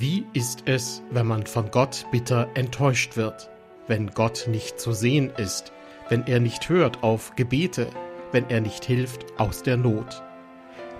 Wie 0.00 0.24
ist 0.32 0.62
es, 0.64 1.02
wenn 1.10 1.26
man 1.26 1.44
von 1.44 1.70
Gott 1.70 2.06
bitter 2.10 2.48
enttäuscht 2.54 3.18
wird, 3.18 3.50
wenn 3.86 4.12
Gott 4.12 4.46
nicht 4.48 4.80
zu 4.80 4.94
sehen 4.94 5.30
ist, 5.36 5.74
wenn 6.08 6.26
er 6.26 6.40
nicht 6.40 6.70
hört 6.70 7.02
auf 7.02 7.36
Gebete, 7.36 7.86
wenn 8.32 8.48
er 8.48 8.62
nicht 8.62 8.82
hilft 8.86 9.38
aus 9.38 9.62
der 9.62 9.76
Not? 9.76 10.22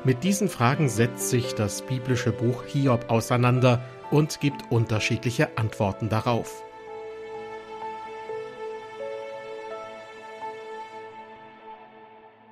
Mit 0.05 0.23
diesen 0.23 0.51
Fragen 0.51 0.91
setzt 0.91 1.31
sich 1.31 1.55
das 1.55 1.81
biblische 1.81 2.31
Buch 2.31 2.65
Hiob 2.67 3.11
auseinander 3.11 3.83
und 4.11 4.39
gibt 4.39 4.71
unterschiedliche 4.71 5.57
Antworten 5.57 6.11
darauf. 6.11 6.63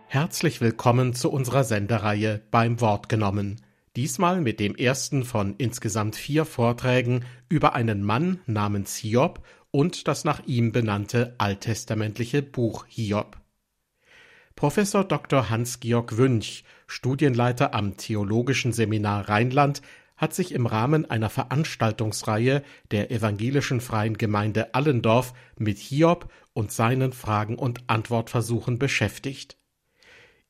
Herzlich 0.06 0.62
willkommen 0.62 1.12
zu 1.12 1.30
unserer 1.30 1.64
Sendereihe 1.64 2.40
beim 2.50 2.80
Wort 2.80 3.10
genommen. 3.10 3.60
Diesmal 3.98 4.40
mit 4.40 4.60
dem 4.60 4.76
ersten 4.76 5.24
von 5.24 5.56
insgesamt 5.58 6.14
vier 6.14 6.44
Vorträgen 6.44 7.24
über 7.48 7.74
einen 7.74 8.04
Mann 8.04 8.38
namens 8.46 8.94
Hiob 8.94 9.44
und 9.72 10.06
das 10.06 10.22
nach 10.22 10.46
ihm 10.46 10.70
benannte 10.70 11.34
alttestamentliche 11.38 12.40
Buch 12.40 12.86
Hiob. 12.86 13.40
Professor 14.54 15.02
Dr. 15.02 15.50
Hans-Georg 15.50 16.16
Wünch, 16.16 16.62
Studienleiter 16.86 17.74
am 17.74 17.96
Theologischen 17.96 18.72
Seminar 18.72 19.28
Rheinland, 19.28 19.82
hat 20.16 20.32
sich 20.32 20.52
im 20.52 20.66
Rahmen 20.66 21.10
einer 21.10 21.28
Veranstaltungsreihe 21.28 22.62
der 22.92 23.10
evangelischen 23.10 23.80
Freien 23.80 24.16
Gemeinde 24.16 24.76
Allendorf 24.76 25.34
mit 25.58 25.78
Hiob 25.78 26.32
und 26.52 26.70
seinen 26.70 27.12
Fragen 27.12 27.56
und 27.56 27.82
Antwortversuchen 27.88 28.78
beschäftigt. 28.78 29.58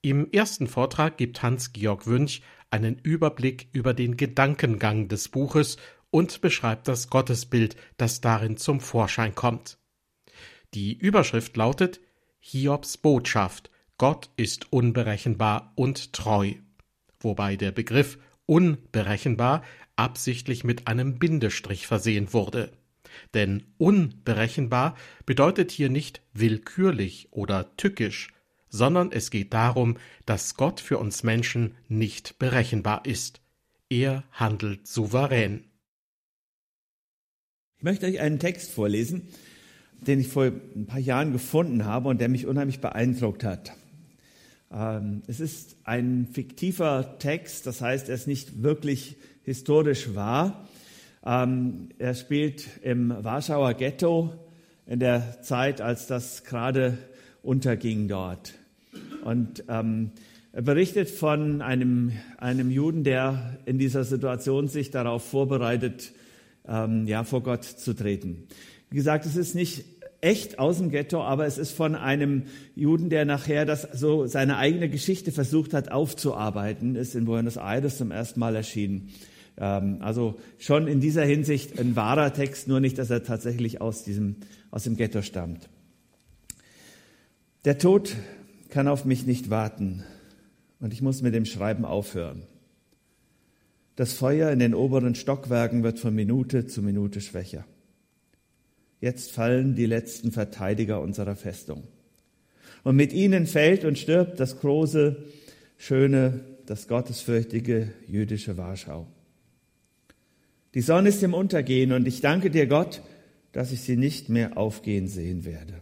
Im 0.01 0.31
ersten 0.31 0.67
Vortrag 0.67 1.17
gibt 1.17 1.43
Hans-Georg 1.43 2.07
Wünch 2.07 2.43
einen 2.71 2.99
Überblick 2.99 3.69
über 3.73 3.95
den 3.95 4.17
Gedankengang 4.17 5.09
des 5.09 5.29
Buches 5.29 5.77
und 6.11 6.41
beschreibt 6.41 6.89
das 6.89 7.11
Gottesbild, 7.11 7.77
das 7.97 8.21
darin 8.21 8.57
zum 8.57 8.81
Vorschein 8.81 9.35
kommt. 9.35 9.79
Die 10.75 10.97
Überschrift 10.97 11.57
lautet 11.57 12.01
Hiobs 12.41 12.97
Botschaft 12.97 13.71
Gott 13.99 14.31
ist 14.37 14.73
unberechenbar 14.73 15.73
und 15.75 16.13
treu, 16.13 16.55
wobei 17.19 17.57
der 17.57 17.73
Begriff 17.73 18.19
unberechenbar 18.47 19.65
absichtlich 19.97 20.63
mit 20.63 20.87
einem 20.87 21.19
Bindestrich 21.19 21.89
versehen 21.89 22.33
wurde. 22.33 22.71
Denn 23.35 23.65
unberechenbar 23.77 24.97
bedeutet 25.27 25.73
hier 25.73 25.91
nicht 25.91 26.23
willkürlich 26.33 27.29
oder 27.33 27.77
tückisch, 27.77 28.29
sondern 28.69 29.13
es 29.13 29.31
geht 29.31 29.55
darum, 29.55 29.97
dass 30.27 30.55
Gott 30.55 30.81
für 30.81 30.99
uns 30.99 31.23
Menschen 31.23 31.75
nicht 31.89 32.39
berechenbar 32.39 33.07
ist. 33.07 33.41
Er 33.91 34.25
handelt 34.33 34.87
souverän. 34.87 35.65
Ich 37.79 37.85
möchte 37.85 38.07
euch 38.07 38.21
einen 38.21 38.39
Text 38.39 38.73
vorlesen, 38.73 39.29
den 40.01 40.21
ich 40.21 40.29
vor 40.29 40.45
ein 40.45 40.87
paar 40.87 40.99
Jahren 40.99 41.33
gefunden 41.33 41.85
habe 41.85 42.09
und 42.09 42.21
der 42.21 42.29
mich 42.29 42.47
unheimlich 42.47 42.81
beeindruckt 42.81 43.45
hat. 43.45 43.73
Ähm, 44.71 45.23
es 45.27 45.41
ist 45.41 45.77
ein 45.85 46.29
fiktiver 46.33 47.19
Text, 47.19 47.67
das 47.67 47.81
heißt, 47.81 48.09
er 48.09 48.15
ist 48.15 48.27
nicht 48.27 48.63
wirklich 48.63 49.17
historisch 49.43 50.15
wahr. 50.15 50.69
Ähm, 51.25 51.89
er 51.99 52.15
spielt 52.15 52.67
im 52.83 53.15
Warschauer 53.25 53.75
Ghetto 53.75 54.35
in 54.87 55.01
der 55.01 55.43
Zeit, 55.43 55.81
als 55.81 56.07
das 56.07 56.45
gerade 56.45 56.99
unterging 57.43 58.09
dort. 58.09 58.55
Und 59.25 59.65
ähm, 59.69 60.13
er 60.53 60.63
berichtet 60.63 61.11
von 61.11 61.63
einem, 61.63 62.13
einem 62.39 62.71
Juden, 62.71 63.05
der 63.05 63.59
in 63.67 63.79
dieser 63.79 64.05
Situation 64.05 64.69
sich 64.69 64.91
darauf 64.91 65.25
vorbereitet, 65.25 66.13
ähm, 66.67 67.07
ja, 67.07 67.25
vor 67.25 67.43
Gott 67.43 67.65
zu 67.65 67.95
treten. 67.95 68.45
Wie 68.91 68.97
gesagt, 68.97 69.27
es 69.27 69.37
ist 69.37 69.55
nicht 69.55 69.85
echt 70.21 70.59
aus 70.59 70.79
dem 70.79 70.91
Ghetto, 70.91 71.23
aber 71.23 71.47
es 71.47 71.59
ist 71.59 71.73
von 71.73 71.95
einem 71.95 72.45
Juden, 72.75 73.11
der 73.11 73.25
nachher 73.25 73.65
das 73.67 73.83
so 73.93 74.27
seine 74.27 74.57
eigene 74.57 74.89
Geschichte 74.89 75.31
versucht 75.31 75.75
hat 75.75 75.93
aufzuarbeiten, 75.93 76.97
ist 76.97 77.15
in 77.15 77.27
Buenos 77.27 77.57
Aires 77.57 77.99
zum 77.99 78.11
ersten 78.11 78.41
Mal 78.41 78.57
erschienen. 78.57 79.11
Ähm, 79.59 79.99
also 80.01 80.37
schon 80.59 80.89
in 80.89 81.01
dieser 81.01 81.25
Hinsicht 81.25 81.79
ein 81.79 81.95
wahrer 81.95 82.33
Text, 82.33 82.69
nur 82.69 82.81
nicht, 82.81 82.99
dass 82.99 83.11
er 83.11 83.23
tatsächlich 83.23 83.81
aus 83.81 84.03
diesem 84.03 84.37
aus 84.71 84.85
dem 84.85 84.97
Ghetto 84.97 85.23
stammt. 85.23 85.69
Der 87.65 87.79
Tod 87.79 88.15
kann 88.69 88.87
auf 88.87 89.05
mich 89.05 89.27
nicht 89.27 89.51
warten 89.51 90.05
und 90.81 90.93
ich 90.93 91.03
muss 91.03 91.23
mit 91.23 91.35
dem 91.35 91.45
Schreiben 91.45 91.85
aufhören. 91.85 92.45
Das 93.97 94.13
Feuer 94.13 94.53
in 94.53 94.61
den 94.61 94.75
oberen 94.75 95.17
Stockwerken 95.17 95.83
wird 95.83 95.99
von 95.99 96.15
Minute 96.15 96.67
zu 96.67 96.83
Minute 96.83 97.21
schwächer. 97.21 97.65
Jetzt 99.01 99.33
fallen 99.33 99.75
die 99.75 99.87
letzten 99.87 100.31
Verteidiger 100.31 101.01
unserer 101.01 101.35
Festung. 101.35 101.83
Und 102.85 102.95
mit 102.95 103.13
ihnen 103.13 103.47
fällt 103.47 103.85
und 103.85 103.99
stirbt 103.99 104.39
das 104.39 104.61
große, 104.61 105.25
schöne, 105.77 106.45
das 106.67 106.87
gottesfürchtige 106.87 107.91
jüdische 108.07 108.57
Warschau. 108.57 109.09
Die 110.75 110.81
Sonne 110.81 111.09
ist 111.09 111.25
im 111.25 111.35
Untergehen 111.35 111.91
und 111.91 112.07
ich 112.07 112.21
danke 112.21 112.51
dir, 112.51 112.69
Gott, 112.69 113.03
dass 113.51 113.73
ich 113.73 113.81
sie 113.81 113.97
nicht 113.97 114.29
mehr 114.29 114.57
aufgehen 114.57 115.09
sehen 115.09 115.45
werde. 115.45 115.75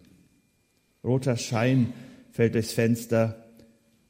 Roter 1.07 1.37
Schein 1.37 1.93
fällt 2.33 2.55
durchs 2.55 2.73
Fenster 2.73 3.47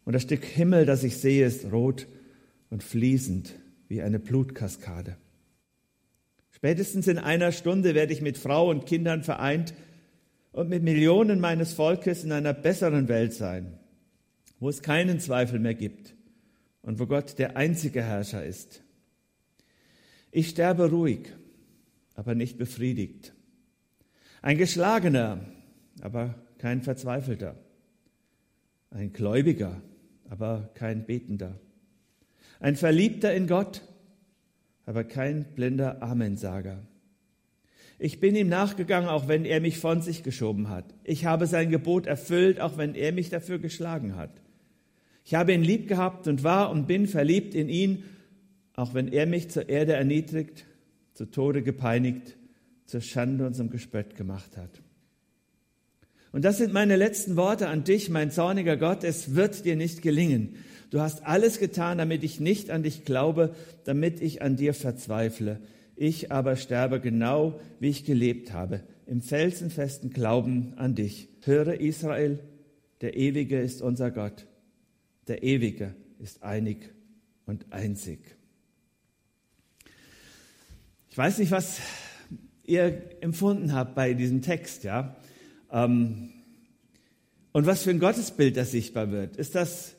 und 0.05 0.15
das 0.15 0.23
Stück 0.23 0.45
Himmel, 0.45 0.87
das 0.87 1.05
ich 1.05 1.19
sehe, 1.19 1.47
ist 1.47 1.71
rot 1.71 2.07
und 2.71 2.83
fließend 2.83 3.55
wie 3.89 4.03
eine 4.03 4.19
Blutkaskade. 4.19 5.17
Spätestens 6.51 7.07
in 7.07 7.19
einer 7.19 7.53
Stunde 7.53 7.95
werde 7.95 8.15
ich 8.15 8.23
mit 8.23 8.39
Frau 8.39 8.71
und 8.71 8.87
Kindern 8.87 9.23
vereint 9.23 9.75
und 10.53 10.71
mit 10.71 10.83
Millionen 10.83 11.39
meines 11.39 11.75
Volkes 11.75 12.25
in 12.25 12.33
einer 12.33 12.55
besseren 12.55 13.09
Welt 13.09 13.35
sein, 13.35 13.79
wo 14.59 14.71
es 14.71 14.81
keinen 14.81 15.21
Zweifel 15.21 15.59
mehr 15.59 15.75
gibt 15.75 16.15
und 16.81 16.99
wo 16.99 17.07
Gott 17.07 17.39
der 17.39 17.59
einzige 17.59 18.03
Herrscher 18.03 18.43
ist. 18.43 18.83
Ich 20.31 20.49
sterbe 20.49 20.89
ruhig, 20.89 21.29
aber 22.15 22.35
nicht 22.35 22.57
befriedigt. 22.57 23.35
Ein 24.41 24.57
Geschlagener, 24.57 25.45
aber 26.01 26.35
kein 26.59 26.83
Verzweifelter 26.83 27.57
ein 28.91 29.13
Gläubiger, 29.13 29.81
aber 30.29 30.71
kein 30.75 31.05
Betender, 31.05 31.59
ein 32.61 32.77
Verliebter 32.77 33.35
in 33.35 33.47
Gott, 33.47 33.83
aber 34.87 35.05
kein 35.05 35.45
blinder 35.55 36.03
Amensager. 36.03 36.79
Ich 37.99 38.21
bin 38.21 38.37
ihm 38.37 38.49
nachgegangen, 38.49 39.09
auch 39.09 39.29
wenn 39.29 39.45
er 39.45 39.61
mich 39.61 39.79
von 39.79 40.03
sich 40.03 40.23
geschoben 40.23 40.69
hat. 40.69 40.85
Ich 41.05 41.25
habe 41.25 41.47
sein 41.47 41.71
Gebot 41.71 42.07
erfüllt, 42.07 42.61
auch 42.61 42.77
wenn 42.77 42.95
er 42.95 43.13
mich 43.13 43.31
dafür 43.31 43.59
geschlagen 43.59 44.17
hat. 44.17 44.31
Ich 45.25 45.35
habe 45.35 45.53
ihn 45.53 45.63
lieb 45.63 45.89
gehabt 45.89 46.29
und 46.29 46.45
war 46.45 46.71
und 46.71 46.87
bin 46.87 47.07
verliebt 47.07 47.55
in 47.55 47.69
ihn, 47.69 48.05
auch 48.75 48.95
wenn 48.95 49.09
er 49.09 49.27
mich 49.27 49.51
zur 49.51 49.69
Erde 49.69 49.95
erniedrigt, 49.95 50.67
zu 51.15 51.27
Tode 51.27 51.63
gepeinigt, 51.63 52.37
zur 52.85 53.01
Schande 53.01 53.47
und 53.47 53.55
zum 53.55 53.71
Gespött 53.71 54.15
gemacht 54.15 54.57
hat. 54.57 54.83
Und 56.37 56.45
das 56.45 56.59
sind 56.59 56.75
meine 56.75 56.97
letzten 56.97 57.37
Worte 57.37 57.67
an 57.69 57.83
dich, 57.83 58.11
mein 58.11 58.31
zorniger 58.31 58.77
Gott. 58.77 59.05
Es 59.05 59.35
wird 59.35 59.65
dir 59.65 59.75
nicht 59.75 60.03
gelingen. 60.03 60.57
Du 60.91 61.01
hast 61.01 61.25
alles 61.25 61.59
getan, 61.59 61.97
damit 61.97 62.23
ich 62.25 62.41
nicht 62.41 62.69
an 62.69 62.83
dich 62.83 63.07
glaube, 63.07 63.55
damit 63.85 64.21
ich 64.21 64.43
an 64.43 64.55
dir 64.55 64.75
verzweifle. 64.75 65.63
Ich 65.95 66.31
aber 66.33 66.57
sterbe 66.57 67.01
genau, 67.01 67.59
wie 67.81 67.89
ich 67.89 68.05
gelebt 68.05 68.53
habe, 68.53 68.83
im 69.07 69.23
felsenfesten 69.23 70.11
Glauben 70.11 70.75
an 70.77 70.95
dich. 70.95 71.31
Höre 71.41 71.81
Israel, 71.81 72.39
der 73.01 73.17
Ewige 73.17 73.59
ist 73.59 73.81
unser 73.81 74.11
Gott. 74.11 74.47
Der 75.29 75.43
Ewige 75.43 75.95
ist 76.19 76.43
einig 76.43 76.93
und 77.47 77.65
einzig. 77.71 78.37
Ich 81.09 81.17
weiß 81.17 81.39
nicht, 81.39 81.51
was 81.51 81.79
ihr 82.63 83.11
empfunden 83.23 83.73
habt 83.73 83.95
bei 83.95 84.13
diesem 84.13 84.43
Text, 84.43 84.85
ja. 84.85 85.17
Ähm, 85.73 86.31
und 87.57 87.65
was 87.65 87.85
für 87.85 87.89
ein 87.89 88.01
Gottesbild 88.01 88.55
das 88.59 88.73
sichtbar 88.73 89.11
wird. 89.11 89.39
Ist 89.39 89.55
das, 89.55 89.95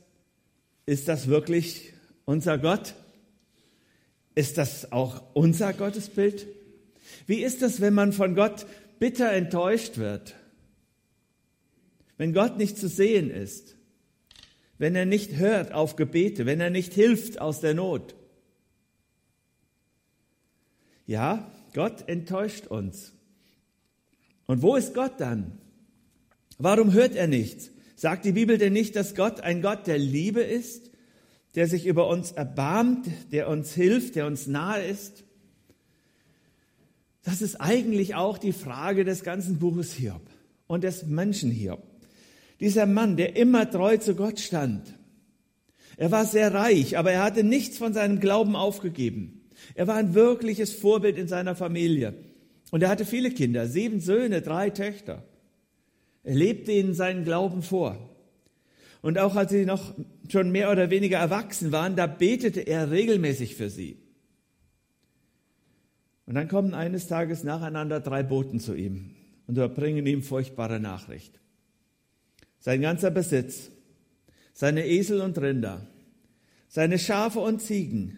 ist 0.85 1.07
das 1.07 1.25
wirklich 1.25 1.91
unser 2.23 2.59
Gott? 2.59 2.93
Ist 4.35 4.59
das 4.59 4.91
auch 4.91 5.23
unser 5.33 5.73
Gottesbild? 5.73 6.45
Wie 7.25 7.41
ist 7.41 7.63
das, 7.63 7.81
wenn 7.81 7.95
man 7.95 8.13
von 8.13 8.35
Gott 8.35 8.67
bitter 8.99 9.31
enttäuscht 9.31 9.97
wird? 9.97 10.35
Wenn 12.17 12.31
Gott 12.31 12.59
nicht 12.59 12.77
zu 12.77 12.87
sehen 12.87 13.31
ist? 13.31 13.75
Wenn 14.77 14.95
er 14.95 15.07
nicht 15.07 15.37
hört 15.37 15.71
auf 15.71 15.95
Gebete? 15.95 16.45
Wenn 16.45 16.61
er 16.61 16.69
nicht 16.69 16.93
hilft 16.93 17.41
aus 17.41 17.59
der 17.59 17.73
Not? 17.73 18.13
Ja, 21.07 21.51
Gott 21.73 22.07
enttäuscht 22.07 22.67
uns. 22.67 23.13
Und 24.45 24.61
wo 24.61 24.75
ist 24.75 24.93
Gott 24.93 25.13
dann? 25.17 25.57
Warum 26.57 26.93
hört 26.93 27.15
er 27.15 27.27
nichts? 27.27 27.71
Sagt 27.95 28.25
die 28.25 28.31
Bibel 28.31 28.57
denn 28.57 28.73
nicht, 28.73 28.95
dass 28.95 29.15
Gott 29.15 29.41
ein 29.41 29.61
Gott 29.61 29.87
der 29.87 29.97
Liebe 29.97 30.41
ist, 30.41 30.91
der 31.55 31.67
sich 31.67 31.85
über 31.85 32.07
uns 32.07 32.31
erbarmt, 32.31 33.07
der 33.31 33.49
uns 33.49 33.73
hilft, 33.73 34.15
der 34.15 34.27
uns 34.27 34.47
nahe 34.47 34.83
ist? 34.83 35.23
Das 37.23 37.41
ist 37.41 37.55
eigentlich 37.55 38.15
auch 38.15 38.37
die 38.37 38.53
Frage 38.53 39.03
des 39.03 39.23
ganzen 39.23 39.59
Buches 39.59 39.93
Hiob 39.93 40.21
und 40.67 40.83
des 40.83 41.05
Menschen 41.05 41.51
Hiob. 41.51 41.83
Dieser 42.59 42.85
Mann, 42.85 43.17
der 43.17 43.35
immer 43.35 43.69
treu 43.69 43.97
zu 43.97 44.15
Gott 44.15 44.39
stand. 44.39 44.93
Er 45.97 46.11
war 46.11 46.25
sehr 46.25 46.53
reich, 46.53 46.97
aber 46.97 47.11
er 47.11 47.23
hatte 47.23 47.43
nichts 47.43 47.77
von 47.77 47.93
seinem 47.93 48.19
Glauben 48.19 48.55
aufgegeben. 48.55 49.41
Er 49.73 49.87
war 49.87 49.95
ein 49.95 50.13
wirkliches 50.13 50.71
Vorbild 50.71 51.17
in 51.17 51.27
seiner 51.27 51.55
Familie. 51.55 52.13
Und 52.71 52.83
er 52.83 52.89
hatte 52.89 53.05
viele 53.05 53.31
Kinder, 53.31 53.67
sieben 53.67 53.99
Söhne, 53.99 54.41
drei 54.41 54.69
Töchter. 54.69 55.23
Er 56.27 56.35
lebte 56.35 56.73
ihnen 56.73 56.93
seinen 56.93 57.23
Glauben 57.23 57.61
vor. 57.61 57.97
Und 59.01 59.17
auch 59.17 59.37
als 59.37 59.49
sie 59.49 59.65
noch 59.65 59.93
schon 60.27 60.51
mehr 60.51 60.69
oder 60.69 60.89
weniger 60.89 61.17
erwachsen 61.19 61.71
waren, 61.71 61.95
da 61.95 62.05
betete 62.05 62.59
er 62.59 62.91
regelmäßig 62.91 63.55
für 63.55 63.69
sie. 63.69 63.97
Und 66.25 66.35
dann 66.35 66.49
kommen 66.49 66.73
eines 66.73 67.07
Tages 67.07 67.45
nacheinander 67.45 68.01
drei 68.01 68.23
Boten 68.23 68.59
zu 68.59 68.75
ihm 68.75 69.11
und 69.47 69.55
überbringen 69.55 70.05
ihm 70.05 70.21
furchtbare 70.21 70.81
Nachricht. 70.81 71.39
Sein 72.59 72.81
ganzer 72.81 73.09
Besitz, 73.09 73.71
seine 74.51 74.85
Esel 74.85 75.21
und 75.21 75.37
Rinder, 75.37 75.87
seine 76.67 76.99
Schafe 76.99 77.39
und 77.39 77.61
Ziegen, 77.61 78.17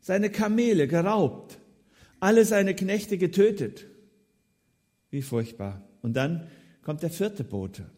seine 0.00 0.28
Kamele 0.28 0.88
geraubt, 0.88 1.60
alle 2.18 2.44
seine 2.44 2.74
Knechte 2.74 3.16
getötet. 3.16 3.86
Wie 5.10 5.22
furchtbar. 5.22 5.88
Und 6.02 6.14
dann 6.14 6.48
kommt 6.84 7.02
der 7.02 7.10
vierte 7.10 7.42
Bote. 7.42 7.90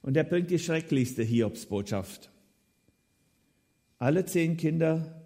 Und 0.00 0.16
er 0.16 0.24
bringt 0.24 0.50
die 0.50 0.58
schrecklichste 0.58 1.22
Hiobsbotschaft. 1.22 2.30
Alle 3.98 4.24
zehn 4.24 4.56
Kinder 4.56 5.22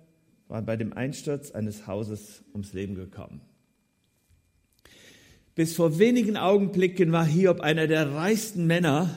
waren 0.48 0.64
bei 0.64 0.76
dem 0.76 0.92
Einsturz 0.92 1.50
eines 1.50 1.86
Hauses 1.86 2.42
ums 2.52 2.72
Leben 2.72 2.94
gekommen. 2.94 3.40
Bis 5.54 5.74
vor 5.74 5.98
wenigen 5.98 6.36
Augenblicken 6.36 7.12
war 7.12 7.24
Hiob 7.24 7.60
einer 7.60 7.86
der 7.86 8.12
reichsten 8.12 8.66
Männer 8.66 9.10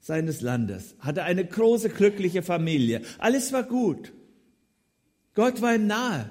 seines 0.00 0.40
Landes, 0.40 0.96
hatte 0.98 1.22
eine 1.22 1.44
große 1.46 1.90
glückliche 1.90 2.42
Familie. 2.42 3.02
Alles 3.18 3.52
war 3.52 3.62
gut. 3.62 4.12
Gott 5.34 5.62
war 5.62 5.74
ihm 5.74 5.86
nahe. 5.86 6.30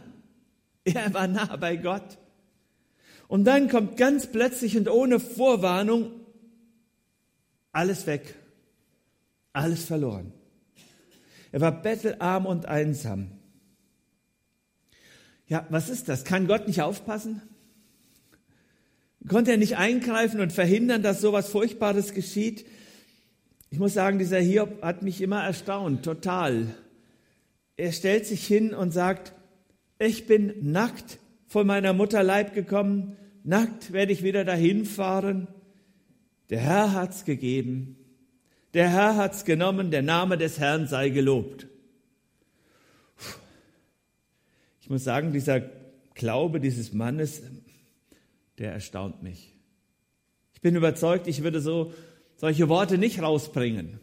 Er 0.83 1.13
war 1.13 1.27
nah 1.27 1.55
bei 1.55 1.77
Gott. 1.77 2.17
Und 3.27 3.45
dann 3.45 3.69
kommt 3.69 3.95
ganz 3.95 4.27
plötzlich 4.27 4.75
und 4.75 4.89
ohne 4.89 5.19
Vorwarnung 5.19 6.18
alles 7.71 8.07
weg. 8.07 8.35
Alles 9.53 9.83
verloren. 9.83 10.31
Er 11.51 11.61
war 11.61 11.81
bettelarm 11.81 12.45
und 12.45 12.65
einsam. 12.65 13.31
Ja, 15.47 15.65
was 15.69 15.89
ist 15.89 16.07
das? 16.07 16.23
Kann 16.23 16.47
Gott 16.47 16.67
nicht 16.67 16.81
aufpassen? 16.81 17.41
Konnte 19.27 19.51
er 19.51 19.57
nicht 19.57 19.77
eingreifen 19.77 20.39
und 20.39 20.53
verhindern, 20.53 21.01
dass 21.01 21.21
sowas 21.21 21.49
Furchtbares 21.49 22.13
geschieht? 22.13 22.65
Ich 23.71 23.79
muss 23.79 23.93
sagen, 23.93 24.19
dieser 24.19 24.39
Hiob 24.39 24.81
hat 24.81 25.01
mich 25.01 25.21
immer 25.21 25.43
erstaunt, 25.43 26.03
total. 26.03 26.67
Er 27.75 27.91
stellt 27.91 28.25
sich 28.25 28.45
hin 28.45 28.73
und 28.73 28.91
sagt, 28.91 29.33
ich 29.99 30.27
bin 30.27 30.71
nackt 30.71 31.19
von 31.47 31.67
meiner 31.67 31.93
Mutter 31.93 32.23
Leib 32.23 32.53
gekommen, 32.53 33.17
nackt 33.43 33.91
werde 33.91 34.11
ich 34.11 34.23
wieder 34.23 34.45
dahin 34.45 34.85
fahren. 34.85 35.47
Der 36.49 36.59
Herr 36.59 36.93
hat's 36.93 37.25
gegeben, 37.25 37.95
der 38.73 38.89
Herr 38.89 39.15
hat's 39.15 39.45
genommen, 39.45 39.91
der 39.91 40.01
Name 40.01 40.37
des 40.37 40.59
Herrn 40.59 40.87
sei 40.87 41.09
gelobt. 41.09 41.67
Ich 44.81 44.89
muss 44.89 45.03
sagen, 45.03 45.33
dieser 45.33 45.61
Glaube 46.15 46.59
dieses 46.59 46.93
Mannes, 46.93 47.43
der 48.57 48.73
erstaunt 48.73 49.23
mich. 49.23 49.53
Ich 50.53 50.61
bin 50.61 50.75
überzeugt, 50.75 51.27
ich 51.27 51.43
würde 51.43 51.61
so 51.61 51.93
solche 52.35 52.67
Worte 52.69 52.97
nicht 52.97 53.21
rausbringen. 53.21 53.99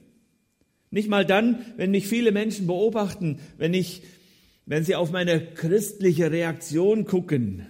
Nicht 0.90 1.08
mal 1.08 1.26
dann, 1.26 1.64
wenn 1.76 1.90
mich 1.90 2.06
viele 2.06 2.32
Menschen 2.32 2.66
beobachten, 2.66 3.40
wenn 3.58 3.74
ich, 3.74 4.02
wenn 4.64 4.84
sie 4.84 4.94
auf 4.94 5.10
meine 5.10 5.44
christliche 5.54 6.30
Reaktion 6.30 7.04
gucken. 7.04 7.66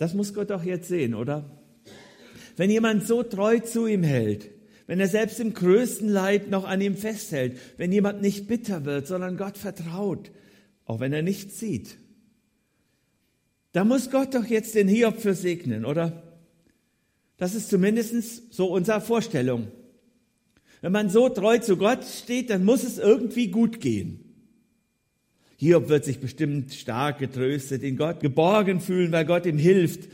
Das 0.00 0.14
muss 0.14 0.32
Gott 0.32 0.48
doch 0.48 0.64
jetzt 0.64 0.88
sehen, 0.88 1.14
oder? 1.14 1.44
Wenn 2.56 2.70
jemand 2.70 3.06
so 3.06 3.22
treu 3.22 3.58
zu 3.58 3.86
ihm 3.86 4.02
hält, 4.02 4.48
wenn 4.86 4.98
er 4.98 5.08
selbst 5.08 5.38
im 5.40 5.52
größten 5.52 6.08
Leid 6.08 6.48
noch 6.48 6.64
an 6.64 6.80
ihm 6.80 6.96
festhält, 6.96 7.58
wenn 7.76 7.92
jemand 7.92 8.22
nicht 8.22 8.48
bitter 8.48 8.86
wird, 8.86 9.06
sondern 9.06 9.36
Gott 9.36 9.58
vertraut, 9.58 10.30
auch 10.86 11.00
wenn 11.00 11.12
er 11.12 11.20
nichts 11.20 11.60
sieht. 11.60 11.98
Da 13.72 13.84
muss 13.84 14.10
Gott 14.10 14.34
doch 14.34 14.46
jetzt 14.46 14.74
den 14.74 14.88
Hiob 14.88 15.20
für 15.20 15.34
segnen, 15.34 15.84
oder? 15.84 16.22
Das 17.36 17.54
ist 17.54 17.68
zumindest 17.68 18.54
so 18.54 18.72
unsere 18.72 19.02
Vorstellung. 19.02 19.68
Wenn 20.80 20.92
man 20.92 21.10
so 21.10 21.28
treu 21.28 21.58
zu 21.58 21.76
Gott 21.76 22.06
steht, 22.06 22.48
dann 22.48 22.64
muss 22.64 22.84
es 22.84 22.96
irgendwie 22.96 23.48
gut 23.48 23.82
gehen. 23.82 24.29
Hiob 25.60 25.90
wird 25.90 26.06
sich 26.06 26.20
bestimmt 26.20 26.72
stark 26.72 27.18
getröstet, 27.18 27.82
in 27.82 27.98
Gott 27.98 28.20
geborgen 28.20 28.80
fühlen, 28.80 29.12
weil 29.12 29.26
Gott 29.26 29.44
ihm 29.44 29.58
hilft. 29.58 30.08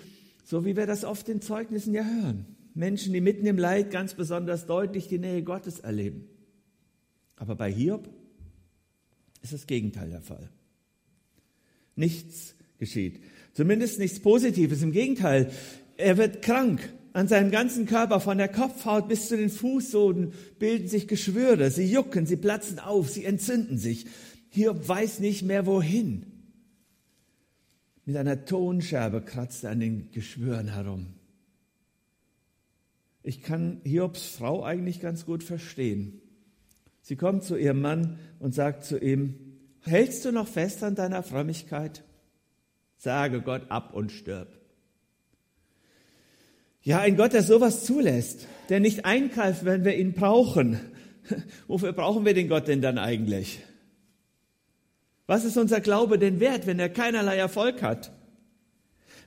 So 0.44 0.64
wie 0.64 0.76
wir 0.76 0.86
das 0.86 1.04
oft 1.04 1.28
in 1.28 1.40
Zeugnissen 1.40 1.94
ja 1.94 2.02
hören. 2.02 2.46
Menschen, 2.74 3.12
die 3.12 3.20
mitten 3.20 3.46
im 3.46 3.56
Leid 3.56 3.92
ganz 3.92 4.14
besonders 4.14 4.66
deutlich 4.66 5.06
die 5.06 5.20
Nähe 5.20 5.44
Gottes 5.44 5.78
erleben. 5.78 6.24
Aber 7.36 7.54
bei 7.54 7.72
Hiob 7.72 8.08
ist 9.40 9.52
das 9.52 9.68
Gegenteil 9.68 10.10
der 10.10 10.20
Fall. 10.20 10.50
Nichts 11.94 12.56
geschieht. 12.80 13.20
Zumindest 13.52 14.00
nichts 14.00 14.18
Positives. 14.18 14.82
Im 14.82 14.90
Gegenteil, 14.90 15.52
er 15.96 16.18
wird 16.18 16.42
krank. 16.42 16.92
An 17.12 17.28
seinem 17.28 17.52
ganzen 17.52 17.86
Körper, 17.86 18.18
von 18.18 18.36
der 18.36 18.48
Kopfhaut 18.48 19.08
bis 19.08 19.28
zu 19.28 19.36
den 19.36 19.48
Fußsohlen, 19.48 20.32
bilden 20.58 20.88
sich 20.88 21.06
Geschwüre. 21.06 21.70
Sie 21.70 21.86
jucken, 21.86 22.26
sie 22.26 22.36
platzen 22.36 22.80
auf, 22.80 23.08
sie 23.10 23.24
entzünden 23.24 23.78
sich. 23.78 24.06
Hiob 24.50 24.88
weiß 24.88 25.20
nicht 25.20 25.42
mehr 25.42 25.66
wohin. 25.66 26.26
Mit 28.04 28.16
einer 28.16 28.44
Tonscherbe 28.44 29.20
kratzt 29.20 29.64
er 29.64 29.70
an 29.70 29.80
den 29.80 30.10
Geschwüren 30.12 30.68
herum. 30.68 31.08
Ich 33.22 33.42
kann 33.42 33.80
Hiobs 33.82 34.26
Frau 34.26 34.62
eigentlich 34.62 35.00
ganz 35.00 35.26
gut 35.26 35.42
verstehen. 35.42 36.20
Sie 37.02 37.16
kommt 37.16 37.42
zu 37.42 37.56
ihrem 37.56 37.80
Mann 37.80 38.18
und 38.38 38.54
sagt 38.54 38.84
zu 38.84 38.98
ihm, 38.98 39.34
hältst 39.82 40.24
du 40.24 40.30
noch 40.30 40.46
fest 40.46 40.84
an 40.84 40.94
deiner 40.94 41.24
Frömmigkeit? 41.24 42.04
Sage 42.96 43.42
Gott 43.42 43.70
ab 43.70 43.94
und 43.94 44.12
stirb. 44.12 44.56
Ja, 46.82 47.00
ein 47.00 47.16
Gott, 47.16 47.32
der 47.32 47.42
sowas 47.42 47.84
zulässt, 47.84 48.46
der 48.68 48.78
nicht 48.78 49.04
eingreift, 49.04 49.64
wenn 49.64 49.84
wir 49.84 49.96
ihn 49.96 50.12
brauchen. 50.12 50.78
Wofür 51.66 51.92
brauchen 51.92 52.24
wir 52.24 52.32
den 52.32 52.48
Gott 52.48 52.68
denn 52.68 52.80
dann 52.80 52.98
eigentlich? 52.98 53.60
Was 55.26 55.44
ist 55.44 55.56
unser 55.56 55.80
Glaube 55.80 56.18
denn 56.18 56.40
wert, 56.40 56.66
wenn 56.66 56.78
er 56.78 56.88
keinerlei 56.88 57.36
Erfolg 57.36 57.82
hat? 57.82 58.12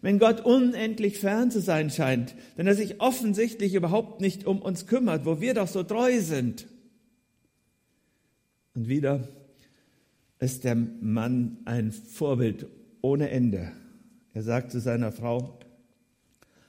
Wenn 0.02 0.18
Gott 0.18 0.46
unendlich 0.46 1.20
fern 1.20 1.52
zu 1.52 1.60
sein 1.60 1.90
scheint, 1.90 2.36
wenn 2.56 2.68
er 2.68 2.76
sich 2.76 3.02
offensichtlich 3.02 3.74
überhaupt 3.74 4.22
nicht 4.22 4.46
um 4.46 4.62
uns 4.62 4.88
kümmert, 4.88 5.26
wo 5.26 5.42
wir 5.42 5.54
doch 5.54 5.68
so 5.68 5.84
treu 5.84 6.22
sind. 6.22 6.68
Und 8.76 8.88
wieder 8.88 9.28
ist 10.40 10.64
der 10.64 10.76
Mann 10.76 11.58
ein 11.66 11.92
Vorbild 11.92 12.68
ohne 13.02 13.30
Ende. 13.30 13.74
Er 14.34 14.44
sagt 14.44 14.72
zu 14.72 14.80
seiner 14.80 15.12
Frau, 15.12 15.60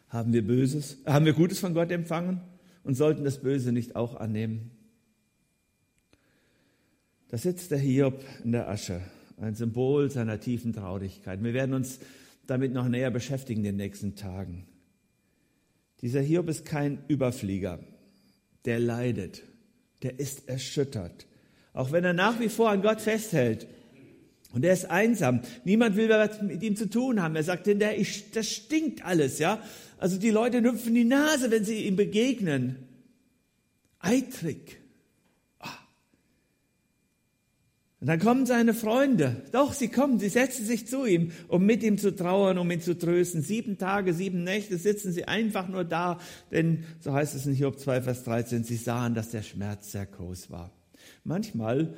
haben 0.09 0.33
wir 0.33 0.45
Böses, 0.45 0.99
haben 1.07 1.25
wir 1.25 1.35
Gutes 1.35 1.61
von 1.61 1.73
Gott 1.73 1.93
empfangen 1.93 2.41
und 2.83 2.97
sollten 2.97 3.23
das 3.23 3.39
Böse 3.39 3.71
nicht 3.71 3.95
auch 3.95 4.17
annehmen? 4.17 4.73
Da 7.29 7.39
sitzt 7.39 7.71
der 7.71 7.79
Hiob 7.79 8.25
in 8.43 8.51
der 8.51 8.69
Asche, 8.69 9.01
ein 9.41 9.55
Symbol 9.55 10.11
seiner 10.11 10.39
tiefen 10.39 10.73
Traurigkeit. 10.73 11.43
Wir 11.43 11.55
werden 11.55 11.75
uns 11.75 11.99
damit 12.47 12.73
noch 12.73 12.89
näher 12.89 13.11
beschäftigen 13.11 13.61
in 13.61 13.65
den 13.65 13.77
nächsten 13.77 14.17
Tagen. 14.17 14.67
Dieser 16.03 16.21
Hiob 16.21 16.49
ist 16.49 16.65
kein 16.65 16.99
Überflieger, 17.09 17.79
der 18.65 18.81
leidet, 18.81 19.43
der 20.03 20.19
ist 20.19 20.49
erschüttert. 20.49 21.27
Auch 21.73 21.93
wenn 21.93 22.05
er 22.05 22.13
nach 22.13 22.41
wie 22.41 22.49
vor 22.49 22.71
an 22.71 22.83
Gott 22.83 23.01
festhält. 23.01 23.67
Und 24.53 24.65
er 24.65 24.73
ist 24.73 24.87
einsam. 24.87 25.43
Niemand 25.65 25.97
will 25.97 26.09
was 26.09 26.43
mit 26.43 26.63
ihm 26.63 26.75
zu 26.75 26.91
tun 26.91 27.23
haben. 27.23 27.37
Er 27.37 27.45
sagt, 27.45 27.67
denn 27.69 27.79
der, 27.79 27.99
ich, 27.99 28.33
das 28.33 28.51
stinkt 28.51 29.05
alles, 29.05 29.39
ja. 29.39 29.63
Also 29.99 30.19
die 30.19 30.31
Leute 30.31 30.61
nüpfen 30.61 30.95
die 30.95 31.05
Nase, 31.05 31.51
wenn 31.53 31.65
sie 31.65 31.85
ihm 31.87 31.95
begegnen. 31.95 32.77
Eitrig. 34.01 34.80
Und 38.01 38.07
dann 38.07 38.19
kommen 38.19 38.47
seine 38.47 38.73
Freunde. 38.73 39.43
Doch, 39.53 39.75
sie 39.75 39.89
kommen, 39.89 40.19
sie 40.19 40.31
setzen 40.31 40.65
sich 40.65 40.87
zu 40.87 41.05
ihm, 41.05 41.33
um 41.49 41.67
mit 41.67 41.83
ihm 41.83 41.99
zu 41.99 42.17
trauern, 42.17 42.57
um 42.57 42.71
ihn 42.71 42.81
zu 42.81 42.97
trösten. 42.97 43.43
Sieben 43.43 43.77
Tage, 43.77 44.15
sieben 44.15 44.43
Nächte 44.43 44.79
sitzen 44.79 45.13
sie 45.13 45.27
einfach 45.27 45.69
nur 45.69 45.85
da, 45.85 46.19
denn, 46.51 46.85
so 47.01 47.13
heißt 47.13 47.35
es 47.35 47.45
in 47.45 47.53
Hiob 47.53 47.79
2, 47.79 48.01
Vers 48.01 48.25
13, 48.25 48.65
sie 48.65 48.77
sahen, 48.77 49.15
dass 49.15 49.31
der 49.31 49.43
Schmerz 49.43 49.93
sehr 49.93 50.07
groß 50.07 50.51
war. 50.51 50.73
Manchmal 51.25 51.95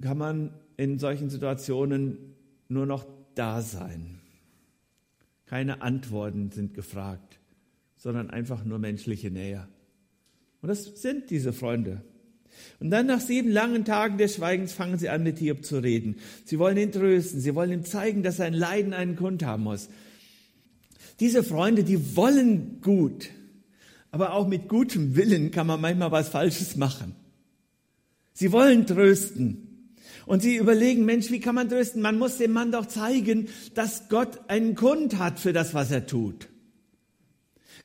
kann 0.00 0.18
man 0.18 0.54
in 0.76 1.00
solchen 1.00 1.30
Situationen 1.30 2.36
nur 2.68 2.86
noch 2.86 3.06
da 3.34 3.60
sein. 3.60 4.20
Keine 5.46 5.82
Antworten 5.82 6.52
sind 6.52 6.74
gefragt, 6.74 7.40
sondern 7.96 8.30
einfach 8.30 8.64
nur 8.64 8.78
menschliche 8.78 9.32
Nähe. 9.32 9.66
Und 10.62 10.68
das 10.68 10.84
sind 11.02 11.30
diese 11.30 11.52
Freunde. 11.52 12.02
Und 12.78 12.90
dann 12.90 13.06
nach 13.06 13.20
sieben 13.20 13.50
langen 13.50 13.84
Tagen 13.84 14.18
des 14.18 14.36
Schweigens 14.36 14.72
fangen 14.72 14.98
sie 14.98 15.08
an, 15.08 15.22
mit 15.22 15.38
Hiob 15.38 15.64
zu 15.64 15.78
reden. 15.78 16.16
Sie 16.44 16.58
wollen 16.58 16.76
ihn 16.76 16.92
trösten. 16.92 17.40
Sie 17.40 17.54
wollen 17.54 17.72
ihm 17.72 17.84
zeigen, 17.84 18.22
dass 18.22 18.38
sein 18.38 18.54
Leiden 18.54 18.94
einen 18.94 19.16
Grund 19.16 19.44
haben 19.44 19.64
muss. 19.64 19.88
Diese 21.20 21.44
Freunde, 21.44 21.84
die 21.84 22.16
wollen 22.16 22.80
gut. 22.80 23.28
Aber 24.10 24.32
auch 24.32 24.48
mit 24.48 24.68
gutem 24.68 25.14
Willen 25.14 25.50
kann 25.50 25.66
man 25.66 25.80
manchmal 25.80 26.10
was 26.10 26.30
Falsches 26.30 26.76
machen. 26.76 27.14
Sie 28.32 28.50
wollen 28.52 28.86
trösten. 28.86 29.66
Und 30.26 30.42
sie 30.42 30.56
überlegen, 30.56 31.04
Mensch, 31.04 31.30
wie 31.30 31.40
kann 31.40 31.54
man 31.54 31.68
trösten? 31.68 32.02
Man 32.02 32.18
muss 32.18 32.38
dem 32.38 32.52
Mann 32.52 32.72
doch 32.72 32.86
zeigen, 32.86 33.48
dass 33.74 34.08
Gott 34.08 34.40
einen 34.48 34.74
Grund 34.74 35.18
hat 35.18 35.38
für 35.38 35.52
das, 35.52 35.74
was 35.74 35.90
er 35.90 36.06
tut. 36.06 36.48